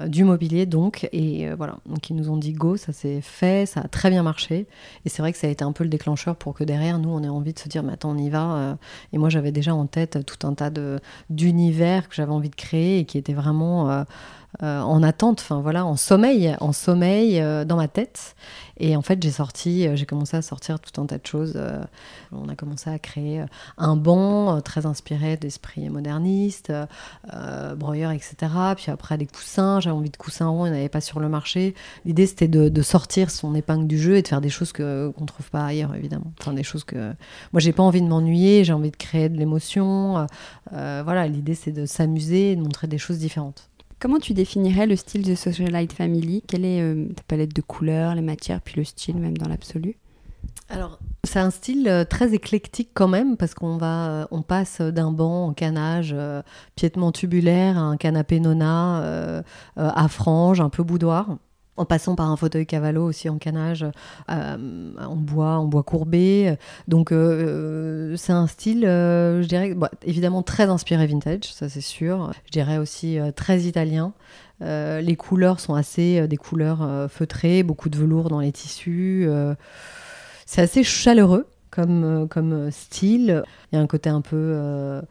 [0.00, 3.22] Euh, du mobilier donc et euh, voilà donc ils nous ont dit go ça s'est
[3.22, 4.66] fait ça a très bien marché
[5.06, 7.08] et c'est vrai que ça a été un peu le déclencheur pour que derrière nous
[7.08, 8.74] on ait envie de se dire mais attends on y va euh.
[9.14, 10.98] et moi j'avais déjà en tête tout un tas de
[11.30, 14.04] d'univers que j'avais envie de créer et qui étaient vraiment
[14.62, 18.36] euh, en attente, enfin voilà, en sommeil, en sommeil euh, dans ma tête.
[18.78, 21.60] Et en fait, j'ai sorti, euh, j'ai commencé à sortir tout un tas de choses.
[22.32, 23.44] on a commencé à créer
[23.76, 26.72] un banc très inspiré d'esprit moderniste,
[27.76, 28.34] broyeur, etc.
[28.76, 31.20] Puis après des coussins, j'avais envie de coussins ronds, il n'y en avait pas sur
[31.20, 31.74] le marché.
[32.04, 35.26] L'idée c'était de, sortir son épingle du jeu et de faire des choses que qu'on
[35.26, 36.32] trouve pas ailleurs, évidemment.
[36.40, 37.12] Enfin des choses que
[37.52, 40.26] moi j'ai pas envie de m'ennuyer, j'ai envie de créer de l'émotion.
[40.70, 43.68] voilà, l'idée c'est de s'amuser, de montrer des choses différentes.
[43.98, 46.42] Comment tu définirais le style de Socialite Family?
[46.46, 49.96] Quelle est euh, ta palette de couleurs, les matières, puis le style même dans l'absolu?
[50.68, 54.82] Alors, c'est un style euh, très éclectique quand même, parce qu'on va, euh, on passe
[54.82, 56.14] d'un banc en canage
[56.74, 59.42] piétement tubulaire à un canapé nona
[59.76, 61.38] à franges, un peu boudoir
[61.76, 63.84] en passant par un fauteuil cavallo aussi en canage,
[64.30, 66.56] euh, en bois, en bois courbé.
[66.88, 71.80] Donc euh, c'est un style, euh, je dirais, bah, évidemment très inspiré vintage, ça c'est
[71.80, 72.32] sûr.
[72.46, 74.12] Je dirais aussi très italien.
[74.60, 79.28] les couleurs sont assez des couleurs feutrées, beaucoup de velours dans les tissus.
[80.46, 83.42] c'est assez chaleureux comme, comme style.
[83.70, 85.02] Il y a un côté un peu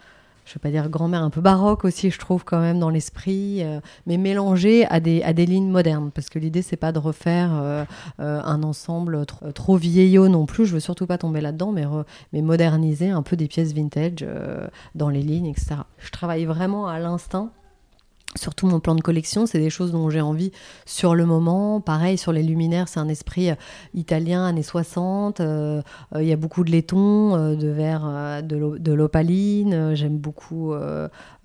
[0.46, 3.64] je vais pas dire grand-mère, un peu baroque aussi, je trouve quand même dans l'esprit,
[3.64, 7.00] euh, mais mélangé à des, à des lignes modernes, parce que l'idée c'est pas de
[7.00, 7.84] refaire euh,
[8.20, 11.86] euh, un ensemble trop, vieillot non plus, je veux surtout pas tomber là-dedans, mais,
[12.32, 14.26] mais moderniser un peu des pièces vintage
[14.94, 15.78] dans les lignes, etc.
[15.98, 17.52] Je travaille vraiment à l'instinct
[18.38, 20.52] Surtout mon plan de collection, c'est des choses dont j'ai envie
[20.86, 21.80] sur le moment.
[21.80, 23.56] Pareil, sur les luminaires, c'est un esprit euh,
[23.94, 25.40] italien, années 60.
[25.40, 25.82] Euh,
[26.14, 29.96] euh, il y a beaucoup de laiton, de verre, de l'opaline.
[29.96, 30.74] J'aime beaucoup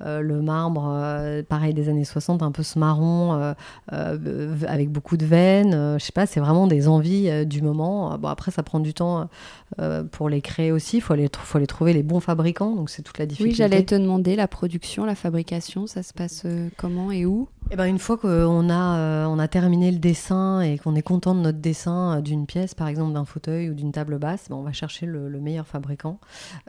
[0.05, 3.55] le marbre, pareil, des années 60, un peu ce marron
[3.89, 5.99] avec beaucoup de veines.
[5.99, 8.19] je sais pas, c'est vraiment des envies du moment.
[8.19, 9.29] Bon, après, ça prend du temps
[10.13, 10.99] pour les créer aussi.
[10.99, 11.29] Il faut aller
[11.67, 12.75] trouver les bons fabricants.
[12.75, 13.53] Donc, c'est toute la difficulté.
[13.53, 17.49] Oui, j'allais te demander la production, la fabrication, ça se passe Comment et où?
[17.73, 21.03] Eh ben, une fois qu'on a, euh, on a terminé le dessin et qu'on est
[21.03, 24.47] content de notre dessin euh, d'une pièce, par exemple d'un fauteuil ou d'une table basse,
[24.49, 26.19] ben, on va chercher le, meilleur fabricant.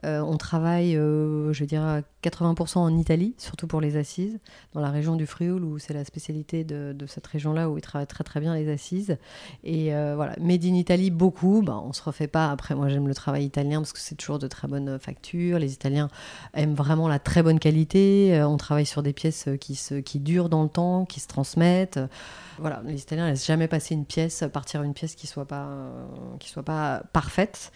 [0.05, 4.39] Euh, on travaille, je vais dire, 80% en Italie, surtout pour les assises,
[4.73, 8.07] dans la région du Frioul, où c'est la spécialité de, cette région-là, où ils travaillent
[8.07, 9.17] très très bien les assises.
[9.63, 11.61] Et voilà, Made in Italy, beaucoup.
[11.61, 12.51] Ben, on se refait pas.
[12.51, 15.59] Après, moi j'aime le travail italien parce que c'est toujours de très bonnes factures.
[15.59, 16.09] Les Italiens
[16.53, 18.41] aiment vraiment la très bonne qualité.
[18.45, 21.99] on travaille sur des pièces qui, se, qui durent dans le temps qui se transmettent.
[22.59, 25.47] Voilà, les Italiens laissent jamais passer une pièce, partir une pièce qui soit
[26.39, 27.71] qui soit pas parfaite.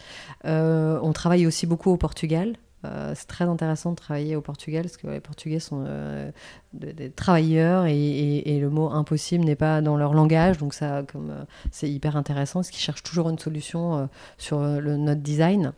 [0.46, 2.56] Euh, on travaille aussi beaucoup au Portugal.
[2.86, 6.32] Euh, c'est très intéressant de travailler au Portugal parce que les Portugais sont euh,
[6.74, 11.90] des, travailleurs et, le mot impossible n'est pas dans leur langage, donc ça, comme c'est
[11.90, 15.74] hyper intéressant, parce qu'ils cherchent toujours une solution sur le, notre design.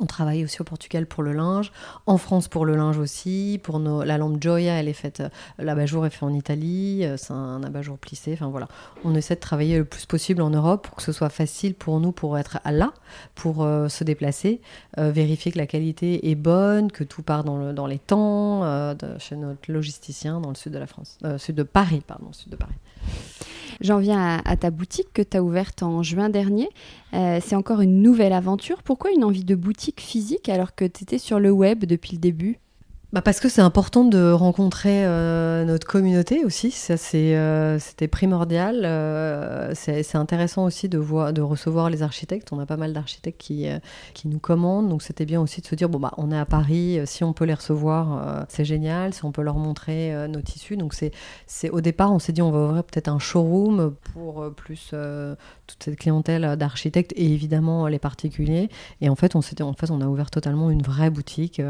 [0.00, 1.72] On travaille aussi au Portugal pour le linge,
[2.06, 3.60] en France pour le linge aussi.
[3.62, 5.28] Pour nos, la lampe Joya, elle est faite, euh,
[5.58, 8.32] l'abat-jour est fait en Italie, euh, c'est un abat-jour plissé.
[8.32, 8.68] Enfin voilà,
[9.04, 12.00] on essaie de travailler le plus possible en Europe pour que ce soit facile pour
[12.00, 12.92] nous pour être là,
[13.34, 14.60] pour euh, se déplacer,
[14.96, 18.62] vérifier que la qualité est bonne, que tout part dans, le, dans les temps,
[19.18, 22.56] chez notre logisticien dans le sud de la France, sud de Paris, pardon, sud de
[22.56, 22.74] Paris.
[23.80, 26.68] J'en viens à, ta boutique que tu as ouverte en juin dernier.
[27.14, 28.82] Euh, c'est encore une nouvelle aventure.
[28.82, 32.20] Pourquoi une envie de boutique physique alors que tu étais sur le web depuis le
[32.20, 32.58] début?
[33.12, 38.08] Bah parce que c'est important de rencontrer euh, notre communauté aussi, ça c'est, euh, c'était
[38.08, 38.82] primordial.
[38.84, 42.52] Euh, c'est, intéressant aussi de, voir, de recevoir les architectes.
[42.52, 43.68] On a pas mal d'architectes qui,
[44.12, 46.46] qui nous commandent, donc c'était bien aussi de se dire bon bah on est à
[46.46, 49.14] Paris, si on peut les recevoir, c'est génial.
[49.14, 51.12] Si on peut leur montrer nos tissus, donc c'est,
[51.46, 54.94] c'est au départ on s'est dit on va ouvrir peut-être un showroom pour plus
[55.66, 58.68] toute cette clientèle d'architectes et évidemment les particuliers.
[59.00, 61.62] Et en fait on s'était en fait on a ouvert totalement une vraie boutique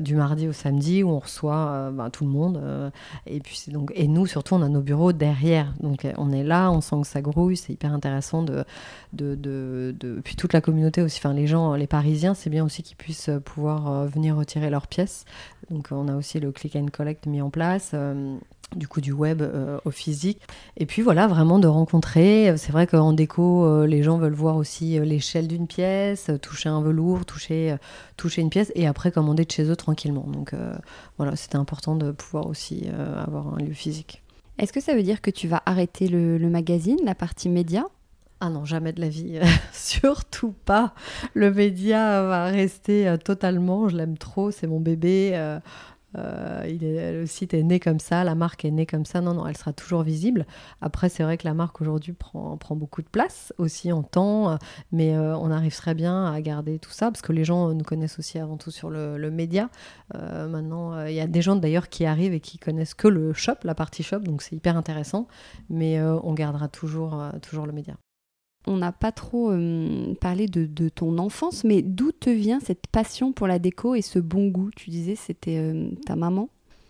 [0.00, 2.60] du mardi au samedi où on reçoit euh, ben, tout le monde.
[2.62, 2.90] Euh,
[3.26, 5.72] et, puis, donc, et nous, surtout, on a nos bureaux derrière.
[5.80, 8.42] Donc euh, on est là, on sent que ça grouille, c'est hyper intéressant.
[8.42, 8.64] De,
[9.12, 12.96] de, Puis toute la communauté aussi, enfin, les gens, les Parisiens, c'est bien aussi qu'ils
[12.96, 15.24] puissent pouvoir venir retirer leurs pièces.
[15.70, 17.94] Donc on a aussi le click and collect mis en place
[18.74, 20.40] du coup du web euh, au physique.
[20.76, 22.52] Et puis voilà, vraiment de rencontrer.
[22.56, 26.68] C'est vrai qu'en déco, euh, les gens veulent voir aussi euh, l'échelle d'une pièce, toucher
[26.68, 27.76] un velours, toucher,
[28.16, 30.26] toucher une pièce, et après commander de chez eux tranquillement.
[30.26, 30.54] Donc
[31.16, 34.22] voilà, c'était important de pouvoir aussi avoir un lieu physique.
[34.58, 37.84] Est-ce que ça veut dire que tu vas arrêter le, le magazine, la partie média?
[38.40, 39.38] Ah non, jamais de la vie,
[39.72, 40.94] surtout pas.
[41.34, 45.58] Le média va rester totalement, je l'aime trop, c'est mon bébé.
[46.16, 49.20] Euh, il est, le site est né comme ça, la marque est née comme ça.
[49.20, 50.46] Non, non, elle sera toujours visible.
[50.80, 54.58] Après, c'est vrai que la marque aujourd'hui prend, prend beaucoup de place aussi en temps,
[54.92, 57.84] mais euh, on arrive très bien à garder tout ça parce que les gens nous
[57.84, 59.68] connaissent aussi avant tout sur le, média.
[60.14, 63.32] Euh, maintenant, il y a des gens d'ailleurs qui arrivent et qui connaissent que le
[63.32, 65.26] shop, la partie shop, donc c'est hyper intéressant,
[65.68, 67.96] mais on gardera toujours, toujours le média
[68.66, 73.32] on n'a pas trop euh, parlé de, ton enfance, mais d'où te vient cette passion
[73.32, 74.70] pour la déco et ce bon goût?
[74.74, 76.48] Tu disais c'était euh, ta maman?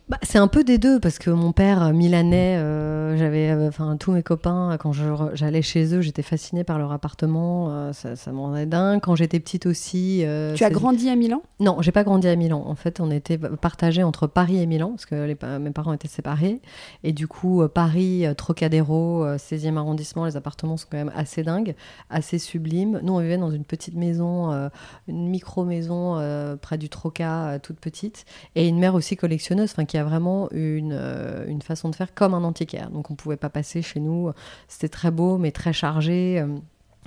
[0.09, 3.67] Bah, c'est un peu des deux parce que mon père euh, milanais, euh, j'avais, euh,
[3.67, 8.31] enfin tous mes copains quand j'allais chez eux, j'étais fascinée par leur appartement, ça, ça
[8.31, 9.01] me rendait dingue.
[9.01, 10.25] Quand j'étais petite aussi.
[10.55, 11.43] tu as grandi à Milan?
[11.59, 12.63] Non, j'ai pas grandi à Milan.
[12.67, 16.61] En fait, on était partagés entre Paris et Milan parce que mes parents étaient séparés
[17.03, 21.75] et du coup Paris, Trocadéro, 16e arrondissement, les appartements sont quand même assez dingues,
[22.11, 23.01] assez sublimes.
[23.03, 24.71] Nous on vivait dans une petite maison,
[25.09, 26.17] une micro maison
[26.63, 30.93] près du Troca, toute petite, et une mère aussi collectionneuse, enfin qui a vraiment une,
[30.93, 32.91] euh, une façon de faire comme un antiquaire.
[32.91, 34.31] Donc on ne pouvait pas passer chez nous.
[34.69, 36.45] C'était très beau, mais très chargé.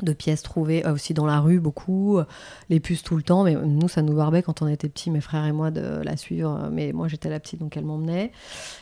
[0.02, 2.26] De pièces trouvées euh, aussi dans la rue beaucoup, euh,
[2.70, 5.20] les puces tout le temps, mais nous ça nous barbait quand on était petits, mes
[5.20, 8.32] frères et moi, de la suivre, mais moi j'étais la petite donc elle m'emmenait.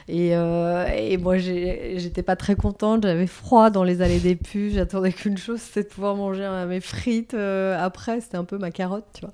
[0.08, 4.76] Et, euh, et moi j'étais pas très contente, j'avais froid dans les allées des puces,
[4.76, 9.06] j'attendais qu'une chose, c'était de pouvoir manger mes frites après, c'était un peu ma carotte,
[9.14, 9.34] tu vois.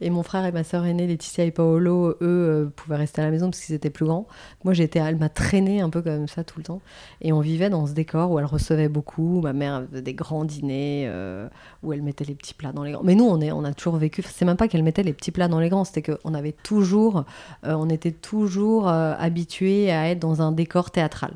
[0.00, 3.30] Et mon frère et ma soeur aînée, Laetitia et Paolo, eux pouvaient rester à la
[3.32, 4.28] maison parce qu'ils étaient plus grands.
[4.62, 6.80] Moi j'étais, elle m'a traîné un peu comme ça tout le temps.
[7.22, 10.44] Et on vivait dans ce décor où elle recevait beaucoup, ma mère faisait des grands
[10.44, 11.10] dîners.
[11.24, 11.48] Euh,
[11.82, 13.02] où elle mettait les petits plats dans les grands.
[13.02, 14.22] Mais nous, on, est, on a toujours vécu.
[14.22, 17.24] C'est même pas qu'elle mettait les petits plats dans les grands, c'était qu'on avait toujours,
[17.66, 21.34] euh, on était toujours euh, habitués à être dans un décor théâtral.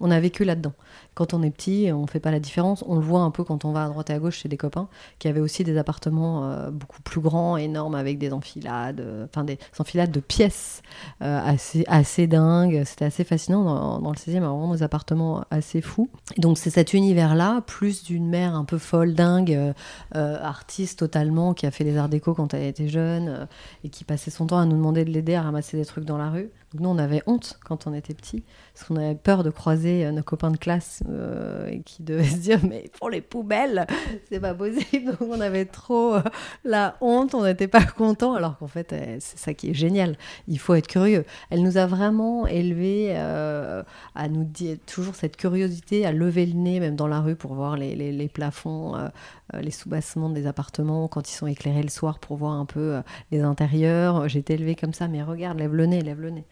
[0.00, 0.72] On a vécu là-dedans
[1.14, 2.84] quand on est petit, on ne fait pas la différence.
[2.86, 4.56] On le voit un peu quand on va à droite et à gauche chez des
[4.56, 9.26] copains qui avaient aussi des appartements euh, beaucoup plus grands, énormes, avec des enfilades, euh,
[9.26, 10.82] enfin des enfilades de pièces
[11.22, 12.82] euh, assez, assez dingues.
[12.84, 16.08] C'était assez fascinant dans, le 16e, vraiment des appartements assez fous.
[16.38, 19.74] donc c'est cet univers-là, plus d'une mère un peu folle, dingue,
[20.12, 23.46] artiste totalement, qui a fait les arts déco quand elle était jeune
[23.84, 26.18] et qui passait son temps à nous demander de l'aider à ramasser des trucs dans
[26.18, 26.50] la rue.
[26.74, 28.42] Nous, on avait honte quand on était petit,
[28.74, 32.36] parce qu'on avait peur de croiser nos copains de classe euh, et qui devait se
[32.36, 33.86] dire mais pour les poubelles
[34.30, 35.12] c'est pas possible.
[35.18, 36.22] Donc on avait trop euh,
[36.64, 40.16] la honte on n'était pas content alors qu'en fait euh, c'est ça qui est génial.
[40.48, 41.24] Il faut être curieux.
[41.50, 46.80] Elle nous a vraiment élevé à nous dire toujours cette curiosité à lever le nez
[46.80, 48.94] même dans la rue pour voir les, les, les plafonds
[49.52, 53.42] les soubassements des appartements quand ils sont éclairés le soir pour voir un peu les
[53.42, 54.28] intérieurs.
[54.28, 56.44] J'étais élevée comme ça mais regarde lève le nez lève le nez.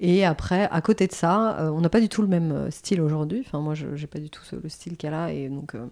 [0.00, 3.42] Et après à côté de ça on n'a pas du tout le même style aujourd'hui.
[3.46, 5.86] Enfin moi je j'ai pas du tout le style qu'elle a et donc euh,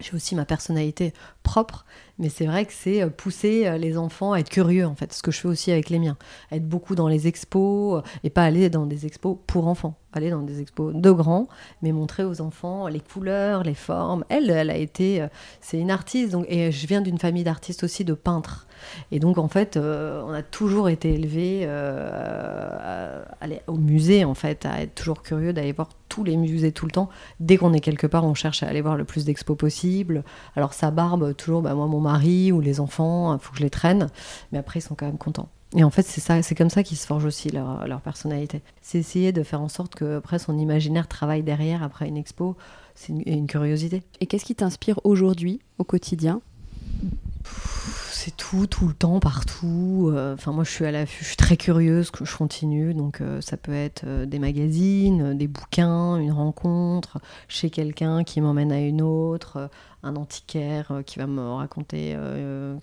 [0.00, 1.84] j'ai aussi ma personnalité propre,
[2.18, 5.12] mais c'est vrai que c'est euh, pousser euh, les enfants à être curieux en fait,
[5.12, 6.16] ce que je fais aussi avec les miens,
[6.50, 9.96] être beaucoup dans les expos et pas aller dans des expos pour enfants.
[10.12, 11.48] Aller dans des expos de grands,
[11.82, 14.24] mais montrer aux enfants les couleurs, les formes.
[14.28, 15.26] Elle, elle a été,
[15.60, 18.66] c'est une artiste, donc, et je viens d'une famille d'artistes aussi, de peintres.
[19.10, 21.66] Et donc, en fait, on a toujours été élevés
[23.40, 26.84] aller au musée, en fait, à être toujours curieux d'aller voir tous les musées tout
[26.84, 27.08] le temps.
[27.40, 30.24] Dès qu'on est quelque part, on cherche à aller voir le plus d'expos possible.
[30.56, 33.62] Alors, sa barbe, toujours, bah, moi, mon mari ou les enfants, il faut que je
[33.62, 34.08] les traîne.
[34.52, 35.48] Mais après, ils sont quand même contents.
[35.74, 38.60] Et en fait, c'est ça, c'est comme ça qu'ils se forgent aussi leur, leur personnalité.
[38.82, 42.56] C'est essayer de faire en sorte que après son imaginaire travaille derrière après une expo.
[42.94, 44.02] C'est une, curiosité.
[44.20, 46.40] Et qu'est-ce qui t'inspire aujourd'hui au quotidien?
[48.10, 50.10] C'est tout, tout le temps, partout.
[50.12, 52.94] Euh, enfin, moi, je suis à l'affût, je suis très curieuse, je continue.
[52.94, 58.40] Donc, euh, ça peut être euh, des magazines, des bouquins, une rencontre chez quelqu'un qui
[58.40, 59.70] m'emmène à une autre,
[60.02, 62.76] un antiquaire euh, qui va me raconter, euh,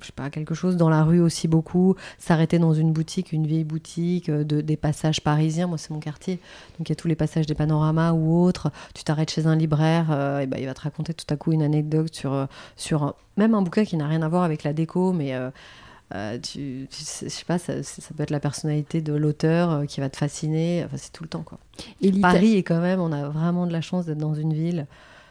[0.00, 3.46] je sais pas, quelque chose dans la rue aussi beaucoup, s'arrêter dans une boutique, une
[3.46, 5.66] vieille boutique, euh, de, des passages parisiens.
[5.66, 6.40] Moi, c'est mon quartier,
[6.78, 8.70] donc il y a tous les passages des panoramas ou autres.
[8.94, 11.62] Tu t'arrêtes chez un libraire, et ben, il va te raconter tout à coup une
[11.62, 15.34] anecdote sur, sur même un bouquin qui n'a rien à voir avec la déco, mais
[16.42, 17.72] tu, je sais pas, ça,
[18.16, 20.84] peut être la personnalité de l'auteur qui va te fasciner.
[20.84, 21.58] Enfin, c'est tout le temps, quoi.
[22.00, 24.86] Et Paris est quand même, on a vraiment de la chance d'être dans une ville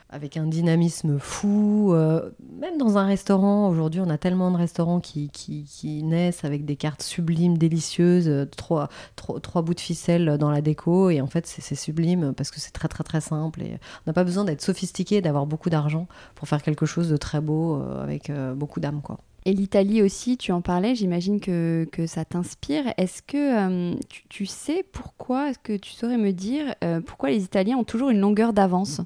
[0.09, 1.93] avec un dynamisme fou.
[1.93, 6.65] Euh, même dans un restaurant, aujourd'hui, on a tellement de restaurants qui, qui, naissent avec
[6.65, 11.09] des cartes sublimes, délicieuses, euh, trois, trois, bouts de ficelle dans la déco.
[11.09, 13.61] Et en fait, c'est sublime parce que c'est très, très, très simple.
[13.61, 17.17] Et on n'a pas besoin d'être sophistiqué, d'avoir beaucoup d'argent pour faire quelque chose de
[17.17, 19.19] très beau euh, avec beaucoup d'âme, quoi.
[19.45, 22.83] Et l'Italie aussi, tu en parlais, j'imagine que, que, ça t'inspire.
[22.97, 27.77] Est-ce que tu, tu, sais pourquoi, est-ce que tu saurais me dire pourquoi les Italiens
[27.77, 28.99] ont toujours une longueur d'avance?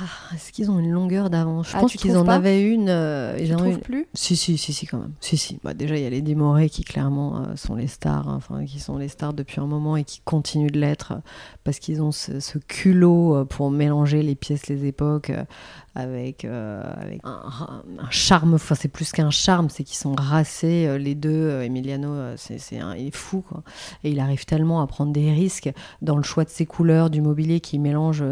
[0.00, 1.70] Ah, est-ce qu'ils ont une longueur d'avance?
[1.70, 2.88] Je ah, pense qu'ils en avaient une.
[2.88, 4.06] Euh, en plus?
[4.14, 5.12] Si, si, si, si, quand même.
[5.20, 5.58] Si, si.
[5.62, 8.64] Bah, déjà, il y a les Dimoré qui, clairement, euh, sont les stars, hein, enfin,
[8.64, 11.14] qui sont les stars depuis un moment et qui continuent de l'être
[11.64, 15.32] parce qu'ils ont ce, ce, culot euh, pour mélanger les pièces, les époques
[15.94, 16.82] avec, euh,
[17.24, 18.54] un, charme.
[18.54, 21.30] Enfin, c'est plus qu'un charme, c'est qu'ils sont racés, euh, les deux.
[21.30, 22.58] Euh, Emiliano, c'est,
[22.96, 23.62] il est fou, quoi.
[24.04, 25.70] Et il arrive tellement à prendre des risques
[26.02, 28.22] dans le choix de ses couleurs, du mobilier qui mélange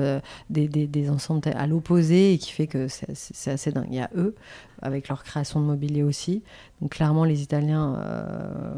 [0.50, 3.88] des, des, des, ensembles à l'opposé et qui fait que c'est, c'est assez dingue.
[3.90, 4.34] Il y a eux,
[4.82, 6.42] avec leur création de mobilier aussi.
[6.80, 8.74] Donc clairement, les Italiens euh,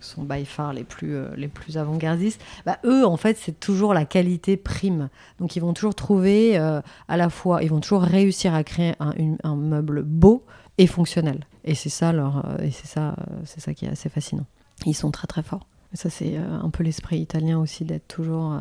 [0.00, 2.40] sont by far les plus, euh, les plus avant-gardistes.
[2.64, 5.08] Bah, eux, en fait, c'est toujours la qualité prime.
[5.38, 8.94] Donc ils vont toujours trouver euh, à la fois, ils vont toujours réussir à créer
[9.00, 10.44] un, un meuble beau
[10.78, 11.44] et fonctionnel.
[11.64, 14.44] Et c'est ça, leur, et c'est ça, c'est ça qui est assez fascinant.
[14.86, 15.66] Ils sont très très forts.
[15.94, 18.58] Ça, c'est un peu l'esprit italien aussi, d'être toujours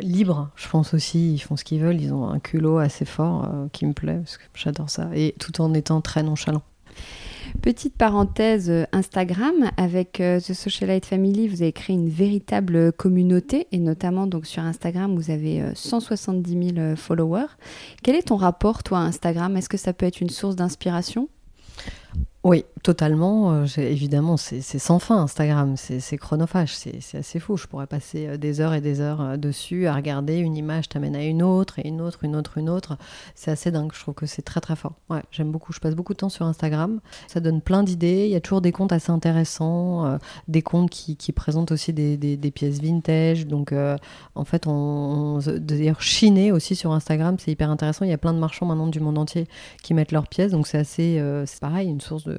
[0.00, 0.50] libre.
[0.56, 2.00] Je pense aussi, ils font ce qu'ils veulent.
[2.00, 5.08] Ils ont un culot assez fort qui me plaît, parce que j'adore ça.
[5.14, 6.62] Et tout en étant très nonchalant.
[7.62, 13.66] Petite parenthèse euh, Instagram, avec euh, The Socialite Family, vous avez créé une véritable communauté,
[13.72, 17.48] et notamment donc sur Instagram, vous avez 170 euh, 000 followers.
[18.02, 19.56] Quel est ton rapport, toi, à Instagram?
[19.56, 21.28] Est-ce que ça peut être une source d'inspiration?
[22.48, 23.52] Oui, totalement.
[23.52, 27.58] Euh, évidemment, c'est sans fin Instagram, c'est chronophage, c'est assez fou.
[27.58, 30.88] Je pourrais passer euh, des heures et des heures euh, dessus à regarder une image
[30.88, 32.96] t'amène à une autre et une autre, une autre, une autre.
[33.34, 33.90] C'est assez dingue.
[33.92, 34.94] Je trouve que c'est très très fort.
[35.10, 35.74] Ouais, j'aime beaucoup.
[35.74, 37.00] Je passe beaucoup de temps sur Instagram.
[37.26, 38.24] Ça donne plein d'idées.
[38.24, 42.80] Il y a toujours des comptes assez intéressants, des comptes qui, présentent aussi des, pièces
[42.80, 43.46] vintage.
[43.46, 43.74] Donc,
[44.34, 48.06] en fait, on, d'ailleurs chiner aussi sur Instagram, c'est hyper intéressant.
[48.06, 49.46] Il y a plein de marchands maintenant du monde entier
[49.82, 52.37] qui mettent leurs pièces, donc c'est assez, c'est pareil, une source de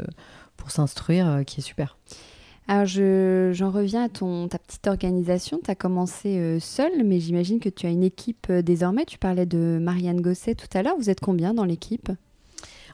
[0.60, 1.98] pour s'instruire euh, qui est super.
[2.68, 5.60] Alors j'en reviens à ton, ta petite organisation.
[5.64, 9.06] Tu as commencé euh, seule, mais j'imagine que tu as une équipe euh, désormais.
[9.06, 10.96] Tu parlais de Marianne Gosset tout à l'heure.
[11.00, 12.12] Vous êtes combien dans l'équipe?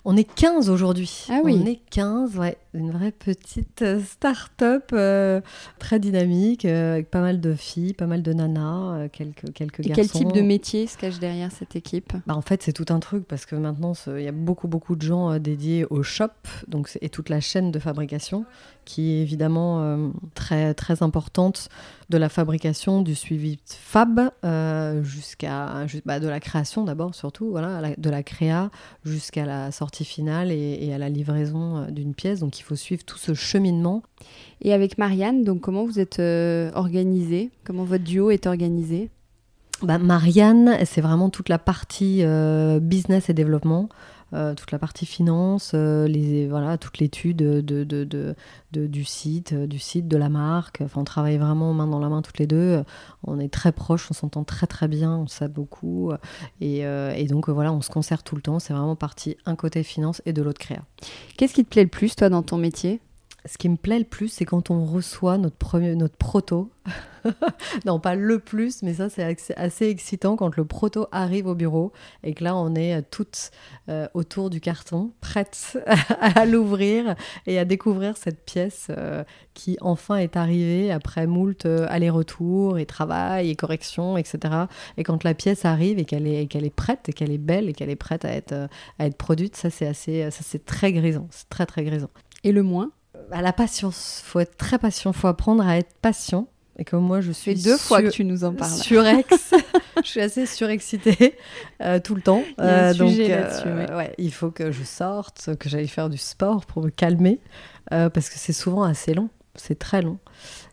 [0.06, 1.26] On est 15 aujourd'hui.
[1.30, 1.60] Ah oui.
[1.62, 2.58] On est 15, ouais.
[2.76, 5.40] Une vraie petite euh, start-up euh,
[5.80, 9.92] très dynamique, euh, avec pas mal de filles, pas mal de nanas, quelques, quelques Et
[9.92, 12.12] quel type de métier se cache derrière cette équipe?
[12.28, 14.98] Bah, En fait, c'est tout un truc parce que maintenant, il y a beaucoup, beaucoup
[14.98, 16.32] de gens dédiés au shop
[16.68, 18.46] donc, et toute la chaîne de fabrication
[18.86, 21.70] qui est évidemment euh, très, très importante
[22.10, 27.96] de la fabrication, du suivi fab, euh, jusqu'à bah, de la création d'abord, surtout, voilà,
[27.98, 28.70] de la créa
[29.04, 32.40] jusqu'à la sortie finale et, à la livraison euh, d'une pièce.
[32.40, 34.04] Donc il faut suivre tout ce cheminement.
[34.62, 36.20] Et avec Marianne, donc comment vous êtes
[36.76, 39.10] organisé Comment votre duo est organisé?
[39.82, 42.24] Bah, Marianne, c'est vraiment toute la partie
[42.82, 43.90] business et développement.
[44.36, 48.36] Euh, toute la partie finance, euh, les, voilà, toute l'étude de, de, de,
[48.74, 50.82] du site, euh, du site, de la marque.
[50.82, 52.84] Enfin, on travaille vraiment main dans la main toutes les deux.
[53.24, 56.12] On est très proches, on s'entend très très bien, on sait beaucoup.
[56.60, 58.60] Et, et donc voilà, on se concerte tout le temps.
[58.60, 60.82] C'est vraiment partie un côté finance et de l'autre créa.
[61.38, 63.00] Qu'est-ce qui te plaît le plus, toi, dans ton métier?
[63.48, 66.72] Ce qui me plaît le plus, c'est quand on reçoit notre, notre proto.
[67.86, 71.92] non, pas le plus, mais ça, c'est assez excitant quand le proto arrive au bureau
[72.24, 73.52] et que là, on est toutes
[73.90, 75.78] euh, autour du carton, prêtes
[76.20, 81.86] à l'ouvrir et à découvrir cette pièce euh, qui enfin est arrivée après moult euh,
[81.90, 84.66] aller-retour et travail et correction, etc.
[84.98, 87.74] Et quand la pièce arrive et qu'elle est, est prête et qu'elle est belle et
[87.74, 91.28] qu'elle est prête à être, à être produite, ça, c'est assez, ça, c'est très grisant.
[91.30, 92.10] C'est très, très grisant.
[92.44, 92.92] Et le moins?
[93.32, 94.22] À la patience.
[94.26, 95.14] faut être très patient.
[95.14, 96.48] faut apprendre à être patient.
[96.78, 98.72] Et comme moi, je suis deux fois que tu nous en parles.
[98.72, 99.54] Surex.
[100.04, 101.36] je suis assez surexcitée
[101.82, 102.44] euh, tout le temps.
[102.58, 104.14] Il y a un euh, donc, euh, ouais.
[104.18, 107.40] il faut que je sorte, que j'aille faire du sport pour me calmer,
[107.90, 109.30] parce que c'est souvent assez long.
[109.56, 110.20] C'est très long.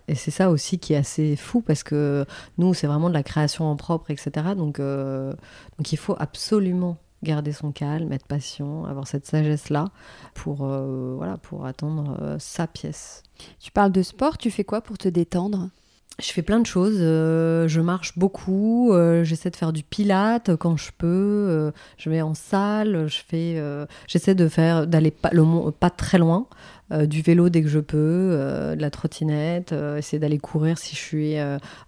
[0.08, 2.26] Et c'est ça aussi qui est assez fou parce que
[2.58, 4.30] nous, c'est vraiment de la création en propre, etc.
[4.56, 9.86] Donc, donc il faut absolument garder son calme, être patient, avoir cette sagesse-là
[10.34, 13.22] pour, euh, voilà, pour attendre euh, sa pièce.
[13.60, 15.70] Tu parles de sport, tu fais quoi pour te détendre?
[16.18, 16.98] Je fais plein de choses.
[16.98, 18.92] Euh, je marche beaucoup.
[19.22, 21.72] j'essaie de faire du pilate quand je peux.
[21.96, 23.08] je vais en salle.
[23.08, 23.86] Je fais.
[24.06, 25.30] j'essaie de faire d'aller pas,
[25.80, 26.46] pas très loin.
[26.92, 30.76] Euh, du vélo dès que je peux, euh, de la trottinette, euh, essayer d'aller courir
[30.76, 31.36] si je suis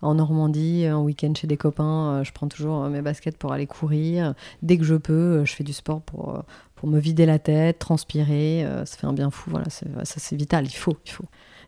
[0.02, 4.34] en Normandie, en week-end chez des copains, je prends toujours mes baskets pour aller courir.
[4.62, 6.42] Dès que je peux, je fais du sport pour,
[6.74, 10.64] pour me vider la tête, transpirer, ça fait un bien fou, voilà, ça c'est vital,
[10.66, 11.24] il faut, il faut.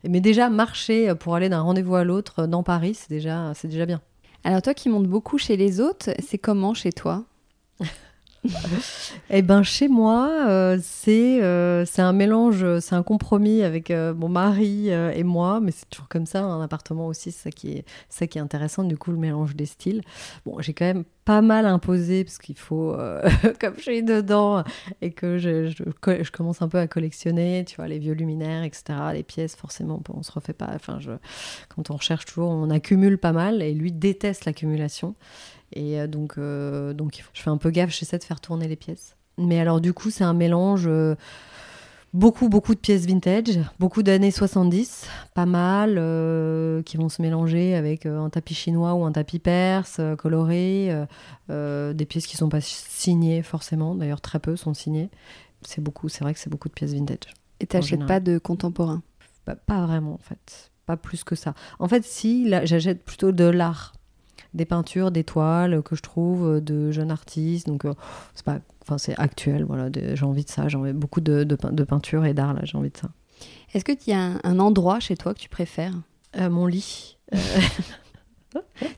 [0.09, 3.87] Mais déjà, marcher pour aller d'un rendez-vous à l'autre dans Paris, c'est déjà, c'est déjà
[3.87, 4.01] bien.
[4.45, 7.24] Alors toi qui montes beaucoup chez les autres, c'est comment chez toi?
[9.30, 14.14] Eh ben chez moi, euh, c'est euh, c'est un mélange, c'est un compromis avec euh,
[14.14, 17.72] mon mari et moi, mais c'est toujours comme ça, un appartement aussi, c'est ça qui
[17.72, 20.03] est ça qui est intéressant du coup le mélange des styles.
[20.44, 22.97] Bon, j'ai quand même pas mal imposé parce qu'il faut,
[23.61, 24.62] comme je suis dedans
[25.03, 28.84] et que je, je, commence un peu à collectionner, tu vois, les vieux luminaires, etc.,
[29.12, 30.70] les pièces, forcément, on se refait pas.
[30.72, 31.11] Enfin, je,
[31.74, 35.16] quand on recherche toujours, on accumule pas mal et lui déteste l'accumulation.
[35.73, 38.77] Et euh, donc, euh, donc, je fais un peu gaffe, j'essaie de faire tourner les
[38.77, 39.17] pièces.
[39.39, 40.85] Mais alors, du coup, c'est un mélange.
[40.87, 41.14] Euh,
[42.14, 45.97] beaucoup, beaucoup de pièces vintage, beaucoup d'années 70, pas mal,
[46.85, 50.91] qui vont se mélanger avec un tapis chinois ou un tapis perse, coloré,
[51.51, 55.11] des pièces qui ne sont pas signées forcément, d'ailleurs très peu sont signées.
[55.61, 57.35] C'est beaucoup, c'est vrai que c'est beaucoup de pièces vintage.
[57.61, 59.03] Et tu n'achètes pas de contemporain?
[59.45, 61.53] Pas vraiment en fait, pas plus que ça.
[61.79, 63.93] En fait, si, j'achète plutôt de l'art
[64.57, 67.66] des peintures, des toiles que je trouve euh, de jeunes artistes.
[67.66, 67.94] Donc, euh,
[68.34, 69.64] c'est pas, enfin, c'est actuel.
[69.64, 70.68] Voilà, j'ai envie de ça.
[70.68, 72.54] J'ai envie beaucoup de, de, de peinture et d'art.
[72.54, 73.11] Là, j'ai envie de ça.
[73.74, 75.94] Est-ce que tu as un, endroit chez toi que tu préfères?
[76.38, 77.18] Euh, Mon lit.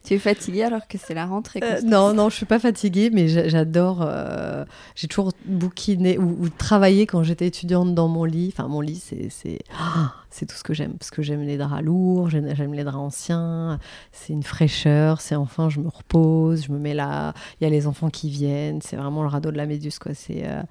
[0.04, 3.11] tu es fatiguée alors que c'est la rentrée euh, Non, non, je suis pas fatiguée,
[3.12, 4.00] mais j'adore.
[4.02, 8.52] Euh, j'ai toujours bouquiné ou, travaillé quand j'étais étudiante dans mon lit.
[8.52, 11.82] Enfin, mon lit, c'est c'est ah, tout ce que j'aime parce que j'aime les draps
[11.82, 13.78] lourds, j'aime les draps anciens.
[14.12, 15.20] C'est une fraîcheur.
[15.20, 17.34] C'est enfin, je me repose, je me mets là.
[17.61, 18.80] Il y a les enfants qui viennent.
[18.82, 20.14] C'est vraiment le radeau de la méduse, quoi.
[20.14, 20.62] C'est euh,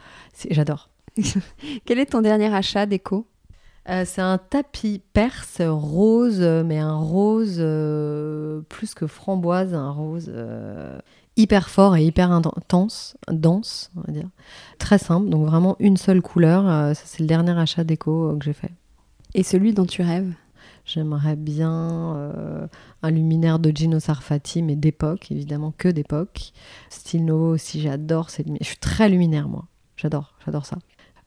[0.50, 0.90] j'adore.
[1.86, 3.28] Quel est ton dernier achat déco?
[3.90, 10.30] Euh, c'est un tapis perse rose, mais un rose euh, plus que framboise, un rose
[10.30, 10.98] euh,
[11.38, 14.28] hyper fort et hyper intense, dense, on va dire.
[14.78, 16.96] Très simple, donc vraiment une seule couleur.
[16.96, 18.72] c'est le dernier achat déco que j'ai fait.
[19.34, 20.34] Et celui dont tu rêves?
[20.86, 22.32] J'aimerais bien
[23.04, 26.54] un luminaire de Gino Sarfati, mais d'époque, évidemment que d'époque.
[26.90, 28.30] Style nouveau aussi, j'adore.
[28.30, 29.66] Je suis très luminaire, moi.
[29.98, 30.78] J'adore, j'adore ça.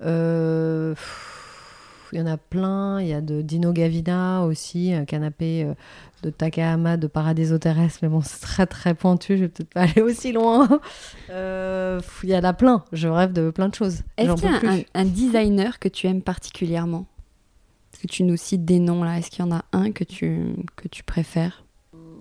[0.02, 0.94] Euh
[2.12, 3.00] il y en a plein.
[3.00, 5.74] Il y a de Dino Gavina aussi, un canapé euh,
[6.22, 9.82] de Takahama de Paradiso Terrestre, mais bon, c'est très très pointu, je vais peut-être pas
[9.90, 10.80] aller aussi loin.
[11.30, 14.02] Euh, il y en a plein, je rêve de plein de choses.
[14.16, 17.06] Est-ce qu'il y a un, designer que tu aimes particulièrement?
[17.92, 19.18] Est-ce que tu nous cites des noms là?
[19.18, 21.64] Est-ce qu'il y en a un que tu, que tu préfères?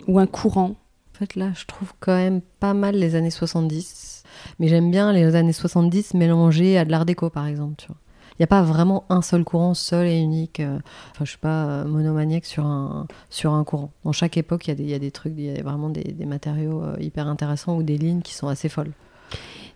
[0.08, 0.76] Ou un courant?
[1.16, 4.24] En fait, là, je trouve quand même pas mal les années 70.
[4.58, 7.98] Mais j'aime bien les années 70 mélangées à de l'art déco, par exemple, tu vois
[8.40, 10.60] n'y a pas vraiment un seul courant, seul et unique.
[10.60, 10.80] Euh,
[11.12, 13.92] enfin, je suis pas euh, monomaniaque sur un, sur un courant.
[14.06, 16.96] Dans chaque époque, il y, a des trucs, il y a vraiment des, matériaux euh,
[17.00, 18.92] hyper intéressants ou des lignes qui sont assez folles.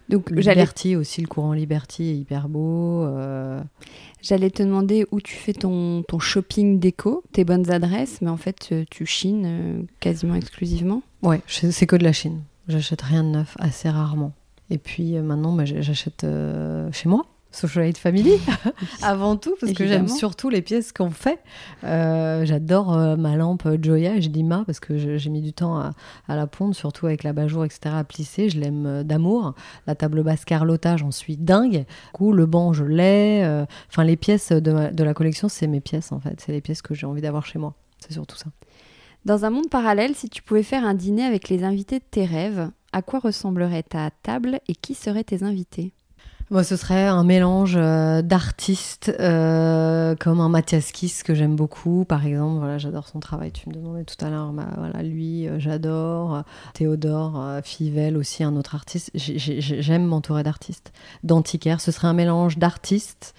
[0.09, 3.07] Donc, Liberty aussi, le courant Liberty est hyper beau.
[4.22, 8.38] J'allais te demander où tu fais ton, ton shopping déco, tes bonnes adresses, mais en
[8.38, 11.01] fait, tu chines quasiment exclusivement.
[11.22, 12.41] Ouais, c'est que de la Chine.
[12.68, 14.34] J'achète rien de neuf, assez rarement.
[14.70, 16.26] Et puis maintenant, bah, j'achète
[16.91, 17.26] chez moi
[17.56, 18.34] Socialite Family,
[19.01, 21.39] avant tout, parce que j'aime surtout les pièces qu'on fait.
[21.84, 25.78] Euh, j'adore euh, ma lampe Joya, je dis ma, parce que j'ai mis du temps
[25.78, 25.93] à,
[26.28, 28.49] la pondre, surtout avec la bajour, etc., à plisser.
[28.49, 29.54] Je l'aime euh, d'amour.
[29.88, 31.86] La table basse Carlotta, j'en suis dingue.
[31.86, 33.66] Du coup, le banc, je l'ai.
[33.89, 36.41] Enfin, les pièces de, de la collection, c'est mes pièces, en fait.
[36.41, 37.76] C'est les pièces que j'ai envie d'avoir chez moi.
[37.99, 38.47] C'est surtout ça.
[39.26, 42.26] Dans un monde parallèle, si tu pouvais faire un dîner avec les invités de tes
[42.26, 45.93] rêves, à quoi ressemblerait ta table et qui seraient tes invités?
[46.54, 52.06] Moi, ce serait un mélange euh, d'artistes euh, comme un Mathias Kiss que j'aime beaucoup,
[52.06, 52.60] par exemple.
[52.60, 53.51] Voilà, j'adore son travail.
[53.51, 56.43] Tu me demandais tout à l'heure, bah, voilà, lui, euh, j'adore.
[56.76, 59.10] Théodore Fivel aussi, un autre artiste.
[59.16, 60.93] J'aime m'entourer d'artistes.
[61.24, 63.34] D'antiquaires, ce serait un mélange d'artistes,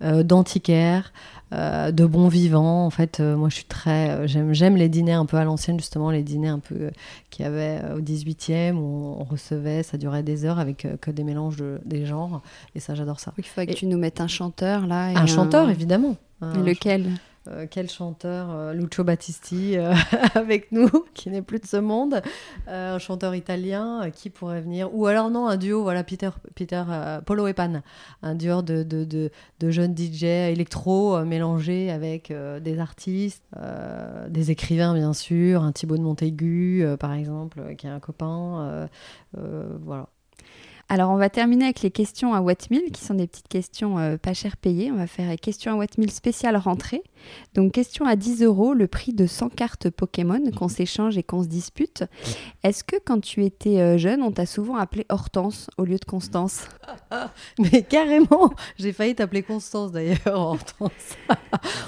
[0.00, 1.12] d'antiquaires,
[1.52, 2.86] euh, de bons vivants.
[2.86, 4.10] En fait, euh, moi, je suis très.
[4.10, 6.92] Euh, j'aime, j'aime les dîners un peu à l'ancienne, justement, les dîners un peu
[7.30, 11.24] qu'il y avait au 18e, où on, recevait, ça durait des heures avec que des
[11.24, 12.40] mélanges de, des genres.
[12.76, 13.32] Et ça, j'adore ça.
[13.36, 15.06] Il faudrait que tu nous mettes un chanteur, là.
[15.08, 16.14] un, chanteur, évidemment.
[16.40, 17.10] lequel?
[17.48, 19.94] Euh, quel chanteur euh, Lucio Battisti euh,
[20.34, 22.20] avec nous, qui n'est plus de ce monde,
[22.66, 26.82] un chanteur italien qui pourrait venir, ou alors non, un duo, voilà, Peter, Peter
[27.24, 27.82] Polo et Pan,
[28.22, 33.44] un duo de, de, de, jeunes DJ électro mélangés avec des artistes,
[34.28, 38.88] des écrivains bien sûr, un Thibaut de Montaigu par exemple, qui est un copain,
[39.32, 40.08] voilà.
[40.92, 44.16] Alors, on va terminer avec les questions à Wattmill, qui sont des petites questions euh,
[44.16, 44.90] pas cher payées.
[44.90, 47.04] On va faire questions à Wattmill spéciale rentrée.
[47.54, 50.70] Donc, question à 10 euros, le prix de 100 cartes Pokémon qu'on mhm.
[50.70, 52.02] s'échange et qu'on se dispute.
[52.64, 56.04] Est-ce que quand tu étais euh, jeune, on t'a souvent appelé Hortense au lieu de
[56.04, 56.66] Constance?
[57.60, 60.90] Mais carrément J'ai failli t'appeler Constance d'ailleurs, Hortense.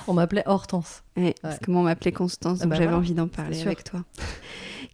[0.07, 1.03] on m'appelait Hortense.
[1.43, 4.05] parce que moi, on m'appelait Constance, ah donc bah j'avais envie d'en parler avec toi.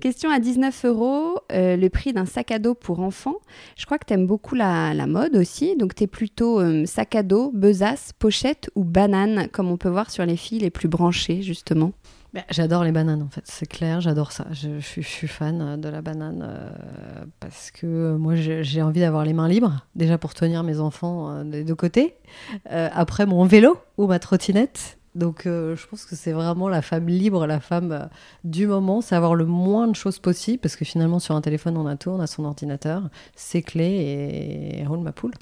[0.00, 3.38] Question à 19 euros, euh, le prix d'un sac à dos pour enfants.
[3.76, 7.16] Je crois que tu aimes beaucoup la, mode aussi, donc tu es plutôt euh, sac
[7.16, 10.86] à dos, besace, pochette ou banane, comme on peut voir sur les filles les plus
[10.86, 11.92] branchées, justement.
[12.32, 14.46] Bah, j'adore les bananes en fait, c'est clair, j'adore ça.
[14.52, 19.48] Je, suis, fan de la banane euh, parce que moi j'ai envie d'avoir les mains
[19.48, 22.14] libres, déjà pour tenir mes enfants des deux côtés.
[22.68, 27.06] après mon vélo ou ma trottinette donc euh, je pense que c'est vraiment la femme
[27.06, 28.06] libre, la femme euh,
[28.44, 31.76] du moment, c'est avoir le moins de choses possible, parce que finalement sur un téléphone
[31.76, 35.32] on a tout, on a son ordinateur, ses clés et, roule ma poule.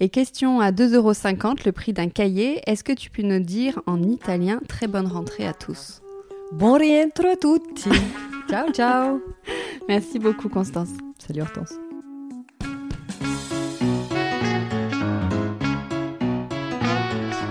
[0.00, 4.02] Et question à 2,50€, le prix d'un cahier, est-ce que tu peux nous dire en
[4.02, 6.02] italien très bonne rentrée à tous
[6.52, 7.88] Bon rientro a tutti
[8.50, 9.20] Ciao ciao
[9.88, 10.90] Merci beaucoup Constance.
[11.18, 11.81] Salut Hortense.